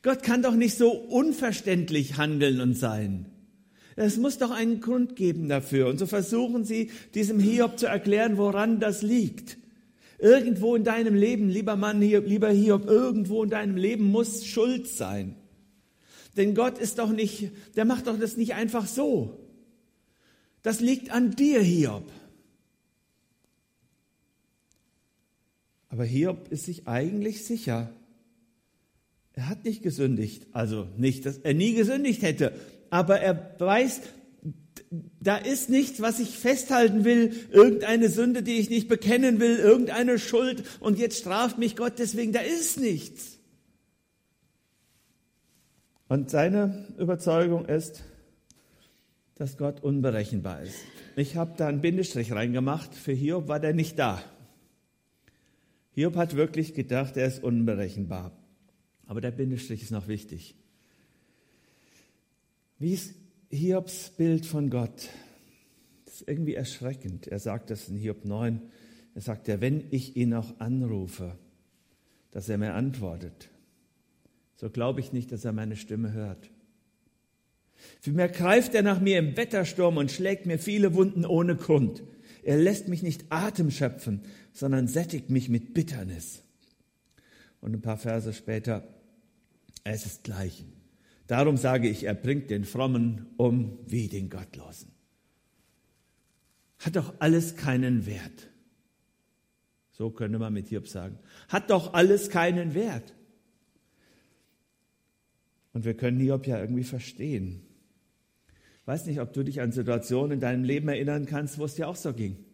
Gott 0.02 0.22
kann 0.22 0.42
doch 0.42 0.54
nicht 0.54 0.76
so 0.76 0.90
unverständlich 0.90 2.16
handeln 2.16 2.60
und 2.60 2.74
sein. 2.74 3.26
Es 3.96 4.18
muss 4.18 4.36
doch 4.36 4.50
einen 4.50 4.80
Grund 4.80 5.16
geben 5.16 5.48
dafür. 5.48 5.88
Und 5.88 5.98
so 5.98 6.06
versuchen 6.06 6.64
sie, 6.64 6.90
diesem 7.14 7.40
Hiob 7.40 7.78
zu 7.78 7.86
erklären, 7.86 8.36
woran 8.36 8.78
das 8.78 9.00
liegt. 9.00 9.56
Irgendwo 10.18 10.76
in 10.76 10.84
deinem 10.84 11.14
Leben, 11.14 11.48
lieber 11.48 11.76
Mann, 11.76 12.00
lieber 12.00 12.50
Hiob, 12.50 12.86
irgendwo 12.86 13.42
in 13.42 13.50
deinem 13.50 13.76
Leben 13.76 14.04
muss 14.04 14.44
Schuld 14.44 14.86
sein. 14.86 15.34
Denn 16.36 16.54
Gott 16.54 16.78
ist 16.78 16.98
doch 16.98 17.10
nicht, 17.10 17.50
der 17.76 17.86
macht 17.86 18.06
doch 18.06 18.18
das 18.18 18.36
nicht 18.36 18.54
einfach 18.54 18.86
so. 18.86 19.40
Das 20.62 20.80
liegt 20.80 21.10
an 21.10 21.30
dir, 21.30 21.62
Hiob. 21.62 22.10
Aber 25.88 26.04
Hiob 26.04 26.48
ist 26.52 26.66
sich 26.66 26.86
eigentlich 26.86 27.46
sicher. 27.46 27.90
Er 29.32 29.48
hat 29.48 29.64
nicht 29.64 29.82
gesündigt. 29.82 30.46
Also 30.52 30.86
nicht, 30.98 31.24
dass 31.24 31.38
er 31.38 31.54
nie 31.54 31.72
gesündigt 31.72 32.20
hätte 32.20 32.52
aber 32.90 33.20
er 33.20 33.54
weiß, 33.58 34.00
da 35.20 35.36
ist 35.36 35.68
nichts, 35.68 36.00
was 36.00 36.20
ich 36.20 36.30
festhalten 36.30 37.04
will, 37.04 37.34
irgendeine 37.50 38.08
Sünde, 38.08 38.42
die 38.42 38.58
ich 38.58 38.70
nicht 38.70 38.88
bekennen 38.88 39.40
will, 39.40 39.56
irgendeine 39.56 40.18
Schuld 40.18 40.64
und 40.80 40.98
jetzt 40.98 41.18
straft 41.18 41.58
mich 41.58 41.76
Gott 41.76 41.94
deswegen, 41.98 42.32
da 42.32 42.40
ist 42.40 42.80
nichts. 42.80 43.38
Und 46.08 46.30
seine 46.30 46.94
Überzeugung 46.98 47.66
ist, 47.66 48.04
dass 49.34 49.56
Gott 49.56 49.82
unberechenbar 49.82 50.62
ist. 50.62 50.78
Ich 51.16 51.36
habe 51.36 51.54
da 51.56 51.66
einen 51.66 51.80
Bindestrich 51.80 52.32
reingemacht, 52.32 52.94
für 52.94 53.12
Hiob 53.12 53.48
war 53.48 53.58
der 53.58 53.74
nicht 53.74 53.98
da. 53.98 54.22
Hiob 55.92 56.16
hat 56.16 56.36
wirklich 56.36 56.74
gedacht, 56.74 57.16
er 57.16 57.26
ist 57.26 57.42
unberechenbar. 57.42 58.32
Aber 59.06 59.20
der 59.20 59.30
Bindestrich 59.30 59.82
ist 59.82 59.90
noch 59.90 60.08
wichtig. 60.08 60.54
Wie 62.78 62.92
ist 62.92 63.14
Hiobs 63.50 64.10
Bild 64.10 64.44
von 64.44 64.68
Gott? 64.68 65.08
Das 66.04 66.16
ist 66.16 66.28
irgendwie 66.28 66.54
erschreckend. 66.54 67.26
Er 67.26 67.38
sagt 67.38 67.70
das 67.70 67.88
in 67.88 67.96
Hiob 67.96 68.24
9. 68.24 68.60
Er 69.14 69.20
sagt 69.22 69.48
ja, 69.48 69.62
wenn 69.62 69.84
ich 69.90 70.16
ihn 70.16 70.34
auch 70.34 70.60
anrufe, 70.60 71.38
dass 72.32 72.50
er 72.50 72.58
mir 72.58 72.74
antwortet, 72.74 73.48
so 74.56 74.68
glaube 74.68 75.00
ich 75.00 75.12
nicht, 75.12 75.32
dass 75.32 75.44
er 75.44 75.52
meine 75.52 75.76
Stimme 75.76 76.12
hört. 76.12 76.50
Vielmehr 78.00 78.28
greift 78.28 78.74
er 78.74 78.82
nach 78.82 79.00
mir 79.00 79.18
im 79.18 79.36
Wettersturm 79.36 79.96
und 79.96 80.10
schlägt 80.10 80.44
mir 80.44 80.58
viele 80.58 80.94
Wunden 80.94 81.24
ohne 81.24 81.56
Grund. 81.56 82.02
Er 82.42 82.58
lässt 82.58 82.88
mich 82.88 83.02
nicht 83.02 83.24
Atem 83.30 83.70
schöpfen, 83.70 84.20
sondern 84.52 84.86
sättigt 84.86 85.30
mich 85.30 85.48
mit 85.48 85.72
Bitternis. 85.72 86.42
Und 87.60 87.74
ein 87.74 87.80
paar 87.80 87.98
Verse 87.98 88.32
später, 88.34 88.86
es 89.82 90.04
ist 90.04 90.24
gleich. 90.24 90.64
Darum 91.26 91.56
sage 91.56 91.88
ich, 91.88 92.04
er 92.04 92.14
bringt 92.14 92.50
den 92.50 92.64
Frommen 92.64 93.26
um 93.36 93.78
wie 93.86 94.08
den 94.08 94.30
Gottlosen. 94.30 94.92
Hat 96.78 96.96
doch 96.96 97.14
alles 97.18 97.56
keinen 97.56 98.06
Wert. 98.06 98.48
So 99.90 100.10
könnte 100.10 100.38
man 100.38 100.52
mit 100.52 100.68
Hiob 100.68 100.88
sagen. 100.88 101.18
Hat 101.48 101.70
doch 101.70 101.94
alles 101.94 102.30
keinen 102.30 102.74
Wert. 102.74 103.14
Und 105.72 105.84
wir 105.84 105.94
können 105.94 106.20
Hiob 106.20 106.46
ja 106.46 106.60
irgendwie 106.60 106.84
verstehen. 106.84 107.62
Ich 108.80 108.86
weiß 108.86 109.06
nicht, 109.06 109.20
ob 109.20 109.32
du 109.32 109.42
dich 109.42 109.60
an 109.60 109.72
Situationen 109.72 110.32
in 110.32 110.40
deinem 110.40 110.64
Leben 110.64 110.88
erinnern 110.88 111.26
kannst, 111.26 111.58
wo 111.58 111.64
es 111.64 111.74
dir 111.74 111.88
auch 111.88 111.96
so 111.96 112.12
ging 112.12 112.45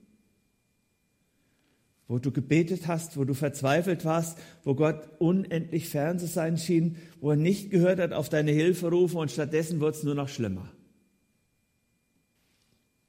wo 2.12 2.18
du 2.18 2.30
gebetet 2.30 2.88
hast, 2.88 3.16
wo 3.16 3.24
du 3.24 3.32
verzweifelt 3.32 4.04
warst, 4.04 4.36
wo 4.64 4.74
Gott 4.74 5.08
unendlich 5.18 5.88
fern 5.88 6.18
zu 6.18 6.26
sein 6.26 6.58
schien, 6.58 6.96
wo 7.22 7.30
er 7.30 7.36
nicht 7.36 7.70
gehört 7.70 7.98
hat 7.98 8.12
auf 8.12 8.28
deine 8.28 8.50
Hilferufe 8.50 9.16
und 9.16 9.30
stattdessen 9.30 9.80
wurde 9.80 9.96
es 9.96 10.02
nur 10.02 10.14
noch 10.14 10.28
schlimmer. 10.28 10.70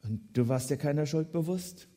Und 0.03 0.21
du 0.31 0.47
warst 0.47 0.69
dir 0.69 0.77
keiner 0.77 1.05
Schuld 1.05 1.33
bewusst. 1.33 1.89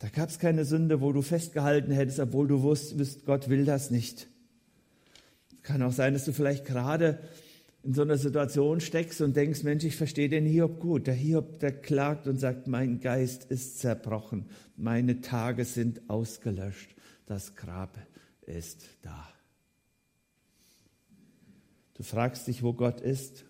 Da 0.00 0.08
gab 0.08 0.30
es 0.30 0.40
keine 0.40 0.64
Sünde, 0.64 1.00
wo 1.00 1.12
du 1.12 1.22
festgehalten 1.22 1.92
hättest, 1.92 2.18
obwohl 2.18 2.48
du 2.48 2.62
wusstest, 2.62 3.24
Gott 3.24 3.48
will 3.48 3.64
das 3.64 3.92
nicht. 3.92 4.26
Es 5.58 5.62
kann 5.62 5.80
auch 5.80 5.92
sein, 5.92 6.12
dass 6.12 6.24
du 6.24 6.32
vielleicht 6.32 6.64
gerade 6.64 7.20
in 7.82 7.94
so 7.94 8.02
einer 8.02 8.18
Situation 8.18 8.80
steckst 8.80 9.20
und 9.22 9.36
denkst, 9.36 9.62
Mensch, 9.62 9.84
ich 9.84 9.96
verstehe 9.96 10.28
den 10.28 10.44
Hiob 10.44 10.80
gut. 10.80 11.06
Der 11.06 11.14
Hiob, 11.14 11.58
der 11.60 11.72
klagt 11.72 12.26
und 12.26 12.38
sagt, 12.38 12.66
mein 12.66 13.00
Geist 13.00 13.44
ist 13.44 13.78
zerbrochen, 13.78 14.46
meine 14.76 15.20
Tage 15.20 15.64
sind 15.64 16.08
ausgelöscht, 16.10 16.94
das 17.26 17.56
Grab 17.56 17.98
ist 18.42 18.84
da. 19.02 19.28
Du 21.94 22.02
fragst 22.02 22.46
dich, 22.46 22.62
wo 22.62 22.72
Gott 22.72 23.00
ist. 23.00 23.44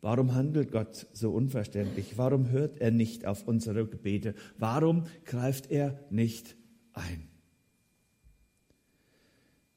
Warum 0.00 0.34
handelt 0.34 0.70
Gott 0.70 1.06
so 1.12 1.32
unverständlich? 1.32 2.18
Warum 2.18 2.50
hört 2.50 2.78
er 2.78 2.90
nicht 2.90 3.26
auf 3.26 3.48
unsere 3.48 3.86
Gebete? 3.86 4.34
Warum 4.58 5.06
greift 5.24 5.70
er 5.70 5.98
nicht 6.10 6.56
ein? 6.92 7.28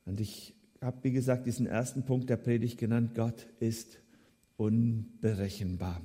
Und 0.06 0.20
ich 0.20 0.56
habe, 0.81 0.98
wie 1.03 1.12
gesagt, 1.12 1.46
diesen 1.48 1.67
ersten 1.67 2.03
Punkt 2.03 2.29
der 2.29 2.38
Predigt 2.38 2.77
genannt, 2.77 3.12
Gott 3.15 3.48
ist 3.60 4.00
unberechenbar. 4.57 6.01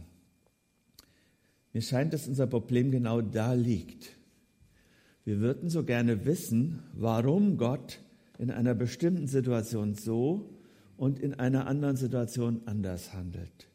Mir 1.73 1.83
scheint, 1.83 2.13
dass 2.13 2.29
unser 2.29 2.47
Problem 2.47 2.91
genau 2.91 3.21
da 3.21 3.55
liegt. 3.55 4.11
Wir 5.25 5.41
würden 5.41 5.71
so 5.71 5.85
gerne 5.85 6.25
wissen, 6.27 6.83
warum 6.95 7.57
Gott 7.57 8.01
in 8.39 8.51
einer 8.51 8.75
bestimmten 8.75 9.27
Situation 9.27 9.95
so 9.95 10.59
und 10.97 11.19
in 11.19 11.35
einer 11.35 11.67
anderen 11.67 11.97
Situation 11.97 12.63
anders 12.67 13.15
handelt. 13.15 13.69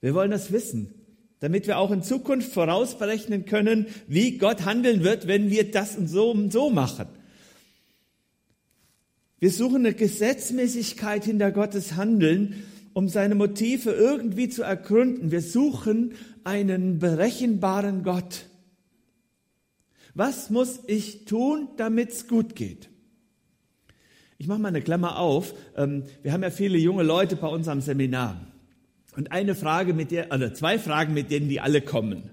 Wir 0.00 0.14
wollen 0.14 0.30
das 0.30 0.52
wissen, 0.52 0.94
damit 1.38 1.66
wir 1.66 1.78
auch 1.78 1.90
in 1.90 2.02
Zukunft 2.02 2.52
vorausberechnen 2.52 3.44
können, 3.44 3.86
wie 4.06 4.36
Gott 4.38 4.64
handeln 4.64 5.04
wird, 5.04 5.26
wenn 5.26 5.50
wir 5.50 5.70
das 5.70 5.96
und 5.96 6.08
so 6.08 6.30
und 6.30 6.52
so 6.52 6.70
machen. 6.70 7.06
Wir 9.40 9.50
suchen 9.50 9.86
eine 9.86 9.94
Gesetzmäßigkeit 9.94 11.24
hinter 11.24 11.50
Gottes 11.50 11.96
Handeln, 11.96 12.62
um 12.92 13.08
seine 13.08 13.34
Motive 13.34 13.90
irgendwie 13.90 14.50
zu 14.50 14.62
ergründen. 14.62 15.30
Wir 15.30 15.40
suchen 15.40 16.12
einen 16.44 16.98
berechenbaren 16.98 18.02
Gott. 18.02 18.46
Was 20.14 20.50
muss 20.50 20.80
ich 20.86 21.24
tun, 21.24 21.68
damit 21.78 22.10
es 22.10 22.28
gut 22.28 22.54
geht? 22.54 22.90
Ich 24.36 24.46
mache 24.46 24.58
mal 24.58 24.68
eine 24.68 24.82
Klammer 24.82 25.18
auf. 25.18 25.54
Ähm, 25.76 26.04
wir 26.22 26.32
haben 26.32 26.42
ja 26.42 26.50
viele 26.50 26.76
junge 26.76 27.02
Leute 27.02 27.36
bei 27.36 27.48
uns 27.48 27.66
am 27.68 27.80
Seminar. 27.80 28.46
Und 29.16 29.32
eine 29.32 29.54
Frage 29.54 29.94
mit 29.94 30.10
der, 30.10 30.32
oder 30.32 30.52
zwei 30.52 30.78
Fragen, 30.78 31.14
mit 31.14 31.30
denen 31.30 31.48
die 31.48 31.60
alle 31.60 31.80
kommen. 31.80 32.30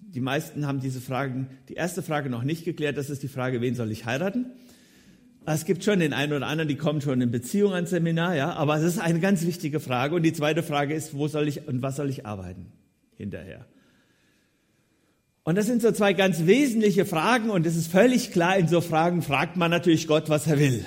Die 0.00 0.20
meisten 0.20 0.66
haben 0.66 0.80
diese 0.80 1.00
Fragen, 1.00 1.48
die 1.68 1.74
erste 1.74 2.02
Frage 2.02 2.28
noch 2.30 2.42
nicht 2.42 2.64
geklärt. 2.64 2.96
Das 2.96 3.10
ist 3.10 3.22
die 3.22 3.28
Frage, 3.28 3.60
wen 3.60 3.74
soll 3.74 3.92
ich 3.92 4.04
heiraten? 4.04 4.46
Es 5.54 5.64
gibt 5.64 5.82
schon 5.82 6.00
den 6.00 6.12
einen 6.12 6.34
oder 6.34 6.46
anderen, 6.46 6.68
die 6.68 6.76
kommen 6.76 7.00
schon 7.00 7.22
in 7.22 7.30
Beziehung 7.30 7.72
ans 7.72 7.88
Seminar, 7.88 8.36
ja, 8.36 8.52
aber 8.52 8.76
es 8.76 8.82
ist 8.82 8.98
eine 8.98 9.18
ganz 9.18 9.46
wichtige 9.46 9.80
Frage. 9.80 10.14
Und 10.14 10.22
die 10.22 10.34
zweite 10.34 10.62
Frage 10.62 10.92
ist, 10.94 11.14
wo 11.14 11.26
soll 11.26 11.48
ich 11.48 11.66
und 11.66 11.80
was 11.80 11.96
soll 11.96 12.10
ich 12.10 12.26
arbeiten 12.26 12.66
hinterher? 13.16 13.66
Und 15.44 15.56
das 15.56 15.64
sind 15.64 15.80
so 15.80 15.90
zwei 15.90 16.12
ganz 16.12 16.44
wesentliche 16.44 17.06
Fragen 17.06 17.48
und 17.48 17.64
es 17.64 17.76
ist 17.76 17.90
völlig 17.90 18.32
klar, 18.32 18.58
in 18.58 18.68
so 18.68 18.82
Fragen 18.82 19.22
fragt 19.22 19.56
man 19.56 19.70
natürlich 19.70 20.06
Gott, 20.06 20.28
was 20.28 20.46
er 20.46 20.58
will. 20.58 20.84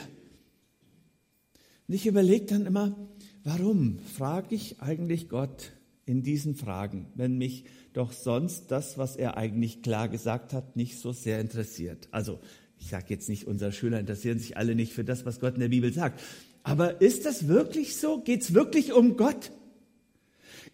Und 1.88 1.96
ich 1.96 2.06
überlege 2.06 2.46
dann 2.46 2.68
immer, 2.68 2.96
warum 3.44 3.98
frage 4.15 4.53
ich 4.53 4.80
eigentlich 4.80 5.30
Gott 5.30 5.72
in 6.06 6.22
diesen 6.22 6.53
Fragen, 6.53 7.08
wenn 7.15 7.39
mich 7.39 7.65
doch 7.94 8.12
sonst 8.12 8.70
das, 8.70 9.00
was 9.00 9.15
er 9.15 9.38
eigentlich 9.38 9.82
klar 9.82 10.08
gesagt 10.08 10.53
hat, 10.53 10.75
nicht 10.75 11.00
so 11.00 11.12
sehr 11.12 11.39
interessiert. 11.39 12.08
Also 12.12 12.39
ich 12.81 12.89
sage 12.89 13.05
jetzt 13.07 13.29
nicht, 13.29 13.47
unsere 13.47 13.71
Schüler 13.71 14.00
interessieren 14.00 14.39
sich 14.39 14.57
alle 14.57 14.75
nicht 14.75 14.91
für 14.91 15.05
das, 15.05 15.25
was 15.25 15.39
Gott 15.39 15.53
in 15.53 15.61
der 15.61 15.69
Bibel 15.69 15.93
sagt. 15.93 16.19
Aber 16.63 17.00
ist 17.00 17.25
das 17.25 17.47
wirklich 17.47 17.95
so? 17.95 18.19
Geht 18.19 18.41
es 18.41 18.53
wirklich 18.53 18.91
um 18.91 19.15
Gott? 19.15 19.51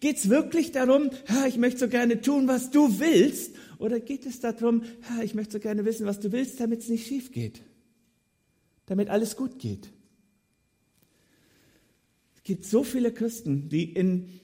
Geht 0.00 0.16
es 0.16 0.28
wirklich 0.28 0.72
darum, 0.72 1.10
Herr, 1.26 1.46
ich 1.46 1.56
möchte 1.56 1.80
so 1.80 1.88
gerne 1.88 2.20
tun, 2.20 2.48
was 2.48 2.70
du 2.70 2.98
willst? 2.98 3.54
Oder 3.78 4.00
geht 4.00 4.26
es 4.26 4.40
darum, 4.40 4.82
Herr, 5.02 5.22
ich 5.22 5.34
möchte 5.34 5.54
so 5.54 5.60
gerne 5.60 5.84
wissen, 5.84 6.06
was 6.06 6.18
du 6.18 6.32
willst, 6.32 6.58
damit 6.58 6.80
es 6.80 6.88
nicht 6.88 7.06
schief 7.06 7.30
geht? 7.30 7.62
damit 8.88 9.10
alles 9.10 9.36
gut 9.36 9.58
geht. 9.58 9.90
Es 12.34 12.42
gibt 12.42 12.64
so 12.64 12.82
viele 12.82 13.12
Christen, 13.12 13.68
die 13.68 13.92
in 13.92 14.40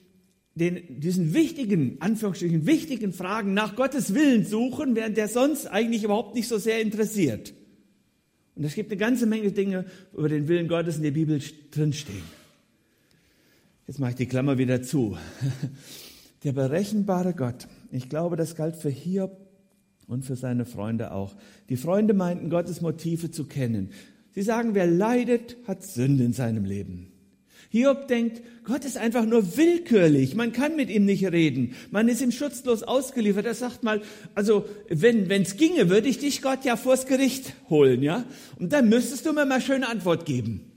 den, 0.55 1.01
diesen 1.01 1.33
wichtigen, 1.33 1.97
Anführungsstrichen, 1.99 2.65
wichtigen 2.65 3.11
Fragen 3.11 3.53
nach 3.53 3.75
Gottes 3.75 4.13
Willen 4.13 4.45
suchen, 4.45 4.95
während 4.95 5.17
der 5.17 5.27
sonst 5.27 5.67
eigentlich 5.67 6.03
überhaupt 6.03 6.33
nicht 6.33 6.47
so 6.47 6.57
sehr 6.57 6.81
interessiert. 6.81 7.53
Und 8.55 8.63
es 8.63 8.73
gibt 8.73 8.89
eine 8.89 8.97
ganze 8.97 9.25
Menge 9.25 9.51
Dinge 9.51 9.85
über 10.13 10.29
den 10.29 10.47
Willen 10.47 10.69
Gottes 10.69 10.95
in 10.95 11.03
der 11.03 11.11
Bibel 11.11 11.41
drinstehen. 11.71 12.23
Jetzt 13.85 13.99
mache 13.99 14.11
ich 14.11 14.15
die 14.15 14.25
Klammer 14.27 14.57
wieder 14.57 14.81
zu. 14.81 15.17
Der 16.43 16.53
berechenbare 16.53 17.33
Gott. 17.33 17.67
Ich 17.91 18.07
glaube, 18.07 18.35
das 18.35 18.55
galt 18.55 18.75
für 18.75 18.89
Hiob 18.89 19.35
und 20.07 20.23
für 20.23 20.35
seine 20.35 20.65
Freunde 20.65 21.11
auch. 21.11 21.35
Die 21.69 21.77
Freunde 21.77 22.13
meinten, 22.13 22.49
Gottes 22.49 22.81
Motive 22.81 23.31
zu 23.31 23.45
kennen. 23.45 23.89
Sie 24.33 24.43
sagen, 24.43 24.75
wer 24.75 24.85
leidet, 24.85 25.57
hat 25.67 25.83
Sünde 25.83 26.23
in 26.23 26.33
seinem 26.33 26.65
Leben. 26.65 27.11
Hiob 27.75 28.07
denkt, 28.07 28.41
Gott 28.63 28.85
ist 28.85 28.95
einfach 28.97 29.25
nur 29.25 29.57
willkürlich. 29.57 30.33
Man 30.33 30.53
kann 30.53 30.77
mit 30.77 30.89
ihm 30.89 31.03
nicht 31.03 31.25
reden. 31.25 31.75
Man 31.91 32.07
ist 32.07 32.21
ihm 32.21 32.31
schutzlos 32.31 32.83
ausgeliefert. 32.83 33.45
Er 33.45 33.53
sagt 33.53 33.83
mal, 33.83 34.01
also, 34.33 34.65
wenn, 34.87 35.27
wenn's 35.27 35.57
ginge, 35.57 35.89
würde 35.89 36.07
ich 36.07 36.17
dich 36.17 36.41
Gott 36.41 36.63
ja 36.63 36.77
vors 36.77 37.05
Gericht 37.05 37.53
holen, 37.69 38.01
ja? 38.01 38.23
Und 38.59 38.71
dann 38.71 38.87
müsstest 38.87 39.25
du 39.25 39.33
mir 39.33 39.45
mal 39.45 39.59
schöne 39.59 39.89
Antwort 39.89 40.25
geben. 40.25 40.71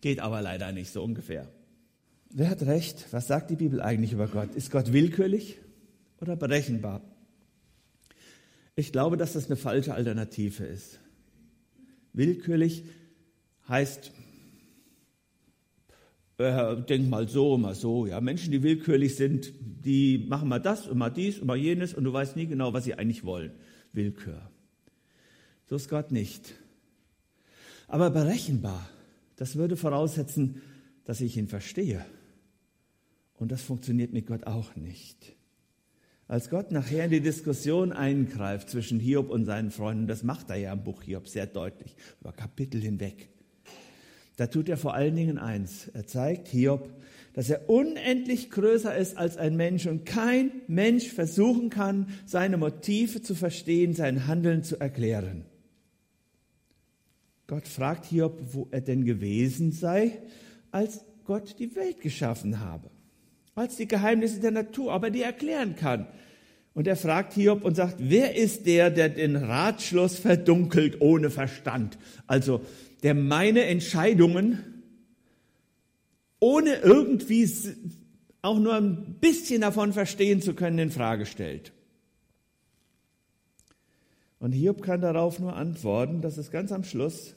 Geht 0.00 0.18
aber 0.18 0.42
leider 0.42 0.72
nicht 0.72 0.92
so 0.92 1.04
ungefähr. 1.04 1.46
Wer 2.30 2.50
hat 2.50 2.62
recht? 2.62 3.06
Was 3.12 3.28
sagt 3.28 3.50
die 3.50 3.56
Bibel 3.56 3.80
eigentlich 3.80 4.12
über 4.12 4.26
Gott? 4.26 4.56
Ist 4.56 4.72
Gott 4.72 4.92
willkürlich 4.92 5.58
oder 6.20 6.34
berechenbar? 6.34 7.00
Ich 8.74 8.90
glaube, 8.90 9.16
dass 9.16 9.34
das 9.34 9.46
eine 9.46 9.56
falsche 9.56 9.94
Alternative 9.94 10.64
ist. 10.64 10.98
Willkürlich 12.12 12.82
heißt, 13.68 14.10
äh, 16.40 16.82
denk 16.82 17.08
mal 17.08 17.28
so, 17.28 17.58
mal 17.58 17.74
so. 17.74 18.06
Ja, 18.06 18.20
Menschen, 18.20 18.50
die 18.50 18.62
willkürlich 18.62 19.16
sind, 19.16 19.52
die 19.60 20.26
machen 20.28 20.48
mal 20.48 20.58
das 20.58 20.88
und 20.88 20.98
mal 20.98 21.10
dies 21.10 21.38
und 21.38 21.46
mal 21.46 21.56
jenes 21.56 21.94
und 21.94 22.04
du 22.04 22.12
weißt 22.12 22.36
nie 22.36 22.46
genau, 22.46 22.72
was 22.72 22.84
sie 22.84 22.94
eigentlich 22.94 23.24
wollen. 23.24 23.52
Willkür. 23.92 24.50
So 25.66 25.76
ist 25.76 25.88
Gott 25.88 26.10
nicht. 26.12 26.54
Aber 27.88 28.10
berechenbar, 28.10 28.88
das 29.36 29.56
würde 29.56 29.76
voraussetzen, 29.76 30.62
dass 31.04 31.20
ich 31.20 31.36
ihn 31.36 31.48
verstehe. 31.48 32.04
Und 33.34 33.52
das 33.52 33.62
funktioniert 33.62 34.12
mit 34.12 34.26
Gott 34.26 34.46
auch 34.46 34.76
nicht. 34.76 35.36
Als 36.28 36.48
Gott 36.48 36.70
nachher 36.70 37.06
in 37.06 37.10
die 37.10 37.20
Diskussion 37.20 37.92
eingreift 37.92 38.70
zwischen 38.70 39.00
Hiob 39.00 39.30
und 39.30 39.44
seinen 39.44 39.72
Freunden, 39.72 40.06
das 40.06 40.22
macht 40.22 40.50
er 40.50 40.56
ja 40.56 40.72
im 40.72 40.84
Buch 40.84 41.02
Hiob 41.02 41.26
sehr 41.26 41.46
deutlich, 41.46 41.96
über 42.20 42.32
Kapitel 42.32 42.80
hinweg, 42.80 43.30
da 44.40 44.46
tut 44.46 44.70
er 44.70 44.78
vor 44.78 44.94
allen 44.94 45.16
Dingen 45.16 45.36
eins. 45.36 45.88
Er 45.92 46.06
zeigt 46.06 46.48
Hiob, 46.48 46.88
dass 47.34 47.50
er 47.50 47.68
unendlich 47.68 48.48
größer 48.48 48.96
ist 48.96 49.18
als 49.18 49.36
ein 49.36 49.54
Mensch 49.54 49.84
und 49.86 50.06
kein 50.06 50.50
Mensch 50.66 51.08
versuchen 51.08 51.68
kann, 51.68 52.06
seine 52.24 52.56
Motive 52.56 53.20
zu 53.20 53.34
verstehen, 53.34 53.92
sein 53.92 54.26
Handeln 54.26 54.62
zu 54.62 54.80
erklären. 54.80 55.44
Gott 57.48 57.68
fragt 57.68 58.06
Hiob, 58.06 58.38
wo 58.52 58.66
er 58.70 58.80
denn 58.80 59.04
gewesen 59.04 59.72
sei, 59.72 60.22
als 60.70 61.04
Gott 61.26 61.56
die 61.58 61.76
Welt 61.76 62.00
geschaffen 62.00 62.60
habe, 62.60 62.88
als 63.54 63.76
die 63.76 63.88
Geheimnisse 63.88 64.40
der 64.40 64.52
Natur, 64.52 64.94
aber 64.94 65.10
die 65.10 65.20
erklären 65.20 65.76
kann. 65.76 66.06
Und 66.72 66.86
er 66.86 66.96
fragt 66.96 67.34
Hiob 67.34 67.62
und 67.62 67.74
sagt, 67.74 67.96
wer 67.98 68.36
ist 68.36 68.64
der, 68.64 68.88
der 68.88 69.10
den 69.10 69.36
Ratschluss 69.36 70.18
verdunkelt 70.18 71.02
ohne 71.02 71.28
Verstand? 71.28 71.98
Also, 72.26 72.62
der 73.02 73.14
meine 73.14 73.64
Entscheidungen 73.64 74.82
ohne 76.40 76.76
irgendwie 76.76 77.48
auch 78.42 78.58
nur 78.58 78.74
ein 78.74 79.18
bisschen 79.20 79.60
davon 79.60 79.92
verstehen 79.92 80.40
zu 80.40 80.54
können, 80.54 80.78
in 80.78 80.90
Frage 80.90 81.26
stellt. 81.26 81.72
Und 84.38 84.52
Hiob 84.52 84.82
kann 84.82 85.02
darauf 85.02 85.38
nur 85.38 85.54
antworten, 85.54 86.22
dass 86.22 86.38
es 86.38 86.50
ganz 86.50 86.72
am 86.72 86.82
Schluss, 86.82 87.34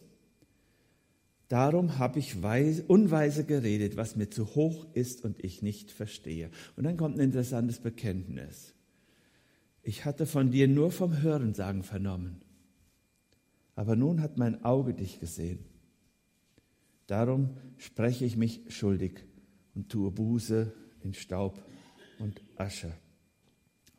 darum 1.50 2.00
habe 2.00 2.20
ich 2.20 2.42
weise, 2.42 2.84
unweise 2.84 3.44
geredet, 3.44 3.98
was 3.98 4.16
mir 4.16 4.30
zu 4.30 4.56
hoch 4.56 4.88
ist 4.94 5.26
und 5.26 5.44
ich 5.44 5.62
nicht 5.62 5.92
verstehe. 5.92 6.50
Und 6.78 6.86
dann 6.86 6.96
kommt 6.96 7.18
ein 7.18 7.26
interessantes 7.26 7.80
Bekenntnis. 7.80 8.74
Ich 9.82 10.06
hatte 10.06 10.26
von 10.26 10.50
dir 10.52 10.70
nur 10.70 10.92
vom 10.92 11.22
Hörensagen 11.22 11.84
vernommen. 11.84 12.42
Aber 13.76 13.96
nun 13.96 14.22
hat 14.22 14.38
mein 14.38 14.64
Auge 14.64 14.94
dich 14.94 15.20
gesehen. 15.20 15.60
Darum 17.08 17.50
spreche 17.78 18.26
ich 18.26 18.38
mich 18.38 18.62
schuldig 18.70 19.26
und 19.76 19.90
tue 19.90 20.12
Buße 20.12 20.72
in 21.04 21.14
Staub 21.14 21.62
und 22.20 22.42
Asche. 22.56 22.92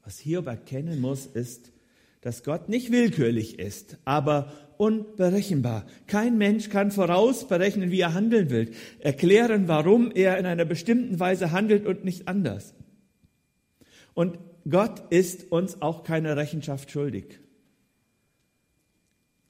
Was 0.05 0.19
Hiob 0.19 0.47
erkennen 0.47 1.01
muss, 1.01 1.27
ist, 1.27 1.73
dass 2.21 2.43
Gott 2.43 2.69
nicht 2.69 2.91
willkürlich 2.91 3.59
ist, 3.59 3.99
aber 4.05 4.53
unberechenbar. 4.79 5.87
Kein 6.07 6.39
Mensch 6.39 6.71
kann 6.71 6.91
vorausberechnen, 6.91 7.91
wie 7.91 8.01
er 8.01 8.15
handeln 8.15 8.51
will, 8.51 8.73
erklären, 9.01 9.69
warum 9.69 10.11
er 10.11 10.39
in 10.39 10.47
einer 10.47 10.65
bestimmten 10.65 11.21
Weise 11.21 11.53
handelt 11.53 11.87
und 11.87 12.05
nicht 12.05 12.29
anders. 12.29 12.75
Und 14.15 14.39
Gott 14.69 15.13
ist 15.13 15.53
uns 15.53 15.83
auch 15.83 16.05
keine 16.05 16.37
Rechenschaft 16.37 16.91
schuldig. 16.91 17.41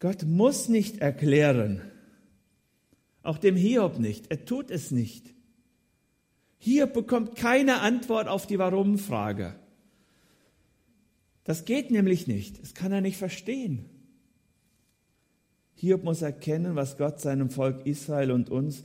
Gott 0.05 0.25
muss 0.25 0.69
nicht 0.69 0.99
erklären, 0.99 1.81
auch 3.23 3.38
dem 3.38 3.57
Hiob 3.57 3.99
nicht. 3.99 4.31
Er 4.31 4.45
tut 4.45 4.71
es 4.71 4.90
nicht. 4.90 5.33
Hiob 6.59 6.93
bekommt 6.93 7.37
keine 7.37 7.81
Antwort 7.81 8.29
auf 8.29 8.47
die 8.47 8.59
Warum-Frage. 8.59 9.55
Das 11.45 11.64
geht 11.64 11.90
nämlich 11.90 12.27
nicht. 12.27 12.61
Das 12.61 12.75
kann 12.75 12.93
er 12.93 13.01
nicht 13.01 13.17
verstehen. 13.17 13.87
Hiob 15.73 16.05
muss 16.05 16.21
erkennen, 16.21 16.77
was 16.77 16.99
Gott 16.99 17.19
seinem 17.19 17.49
Volk 17.49 17.87
Israel 17.87 18.31
und 18.31 18.51
uns 18.51 18.85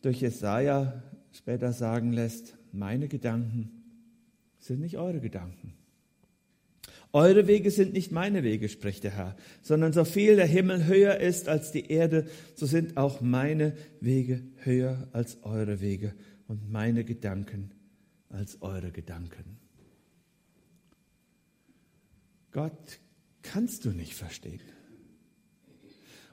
durch 0.00 0.22
Jesaja 0.22 1.02
später 1.32 1.74
sagen 1.74 2.10
lässt. 2.10 2.56
Meine 2.72 3.08
Gedanken 3.08 3.82
sind 4.60 4.80
nicht 4.80 4.96
eure 4.96 5.20
Gedanken. 5.20 5.74
Eure 7.14 7.46
Wege 7.46 7.70
sind 7.70 7.92
nicht 7.92 8.10
meine 8.10 8.42
Wege, 8.42 8.68
spricht 8.68 9.04
der 9.04 9.12
Herr, 9.12 9.36
sondern 9.62 9.92
so 9.92 10.04
viel 10.04 10.34
der 10.34 10.48
Himmel 10.48 10.86
höher 10.86 11.20
ist 11.20 11.48
als 11.48 11.70
die 11.70 11.88
Erde, 11.88 12.26
so 12.56 12.66
sind 12.66 12.96
auch 12.96 13.20
meine 13.20 13.76
Wege 14.00 14.42
höher 14.64 15.06
als 15.12 15.38
eure 15.44 15.80
Wege 15.80 16.12
und 16.48 16.72
meine 16.72 17.04
Gedanken 17.04 17.70
als 18.30 18.60
eure 18.62 18.90
Gedanken. 18.90 19.58
Gott 22.50 22.98
kannst 23.42 23.84
du 23.84 23.90
nicht 23.90 24.14
verstehen. 24.14 24.60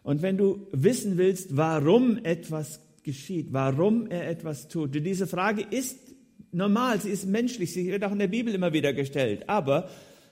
Und 0.02 0.24
wenn 0.24 0.38
du 0.38 0.68
wissen 0.72 1.20
willst, 1.20 1.56
warum 1.56 2.18
etwas 2.24 2.80
geschieht, 3.04 3.50
warum 3.54 4.08
er 4.08 4.28
etwas 4.28 4.68
tut, 4.68 4.96
diese 4.96 5.28
Frage 5.28 5.62
ist 5.62 6.00
normal, 6.52 7.00
sie 7.00 7.12
ist 7.12 7.28
menschlich, 7.28 7.72
sie 7.72 7.86
wird 7.86 8.04
auch 8.04 8.14
in 8.14 8.20
der 8.20 8.28
Bibel 8.28 8.52
immer 8.56 8.74
wieder 8.74 8.94
gestellt, 8.94 9.48
aber 9.48 9.88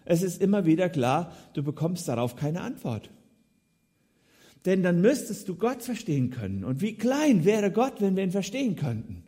es 0.10 0.24
ist 0.24 0.42
immer 0.42 0.66
wieder 0.66 0.90
klar, 0.90 1.32
du 1.54 1.62
bekommst 1.62 2.08
darauf 2.08 2.36
keine 2.36 2.62
Antwort. 2.62 3.12
Denn 4.66 4.82
dann 4.82 5.02
müsstest 5.02 5.48
du 5.48 5.56
Gott 5.56 5.84
verstehen 5.84 6.32
können. 6.32 6.64
Und 6.64 6.82
wie 6.82 6.96
klein 6.96 7.46
wäre 7.46 7.72
Gott, 7.72 8.02
wenn 8.02 8.16
wir 8.16 8.24
ihn 8.24 8.32
verstehen 8.32 8.76
könnten? 8.76 9.24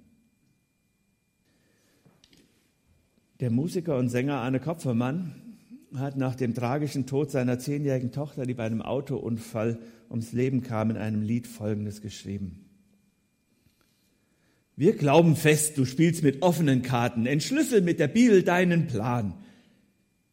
Der 3.39 3.51
Musiker 3.51 3.95
und 3.97 4.09
Sänger 4.09 4.37
Arne 4.37 4.59
Kopfermann 4.59 5.35
hat 5.95 6.17
nach 6.17 6.35
dem 6.35 6.55
tragischen 6.55 7.05
Tod 7.05 7.29
seiner 7.29 7.59
zehnjährigen 7.59 8.11
Tochter, 8.11 8.47
die 8.47 8.55
bei 8.55 8.65
einem 8.65 8.81
Autounfall 8.81 9.77
ums 10.09 10.31
Leben 10.33 10.63
kam, 10.63 10.89
in 10.89 10.97
einem 10.97 11.21
Lied 11.21 11.45
Folgendes 11.45 12.01
geschrieben. 12.01 12.65
Wir 14.75 14.95
glauben 14.95 15.35
fest, 15.35 15.77
du 15.77 15.85
spielst 15.85 16.23
mit 16.23 16.41
offenen 16.41 16.81
Karten, 16.81 17.27
entschlüssel 17.27 17.81
mit 17.81 17.99
der 17.99 18.07
Bibel 18.07 18.41
deinen 18.41 18.87
Plan 18.87 19.35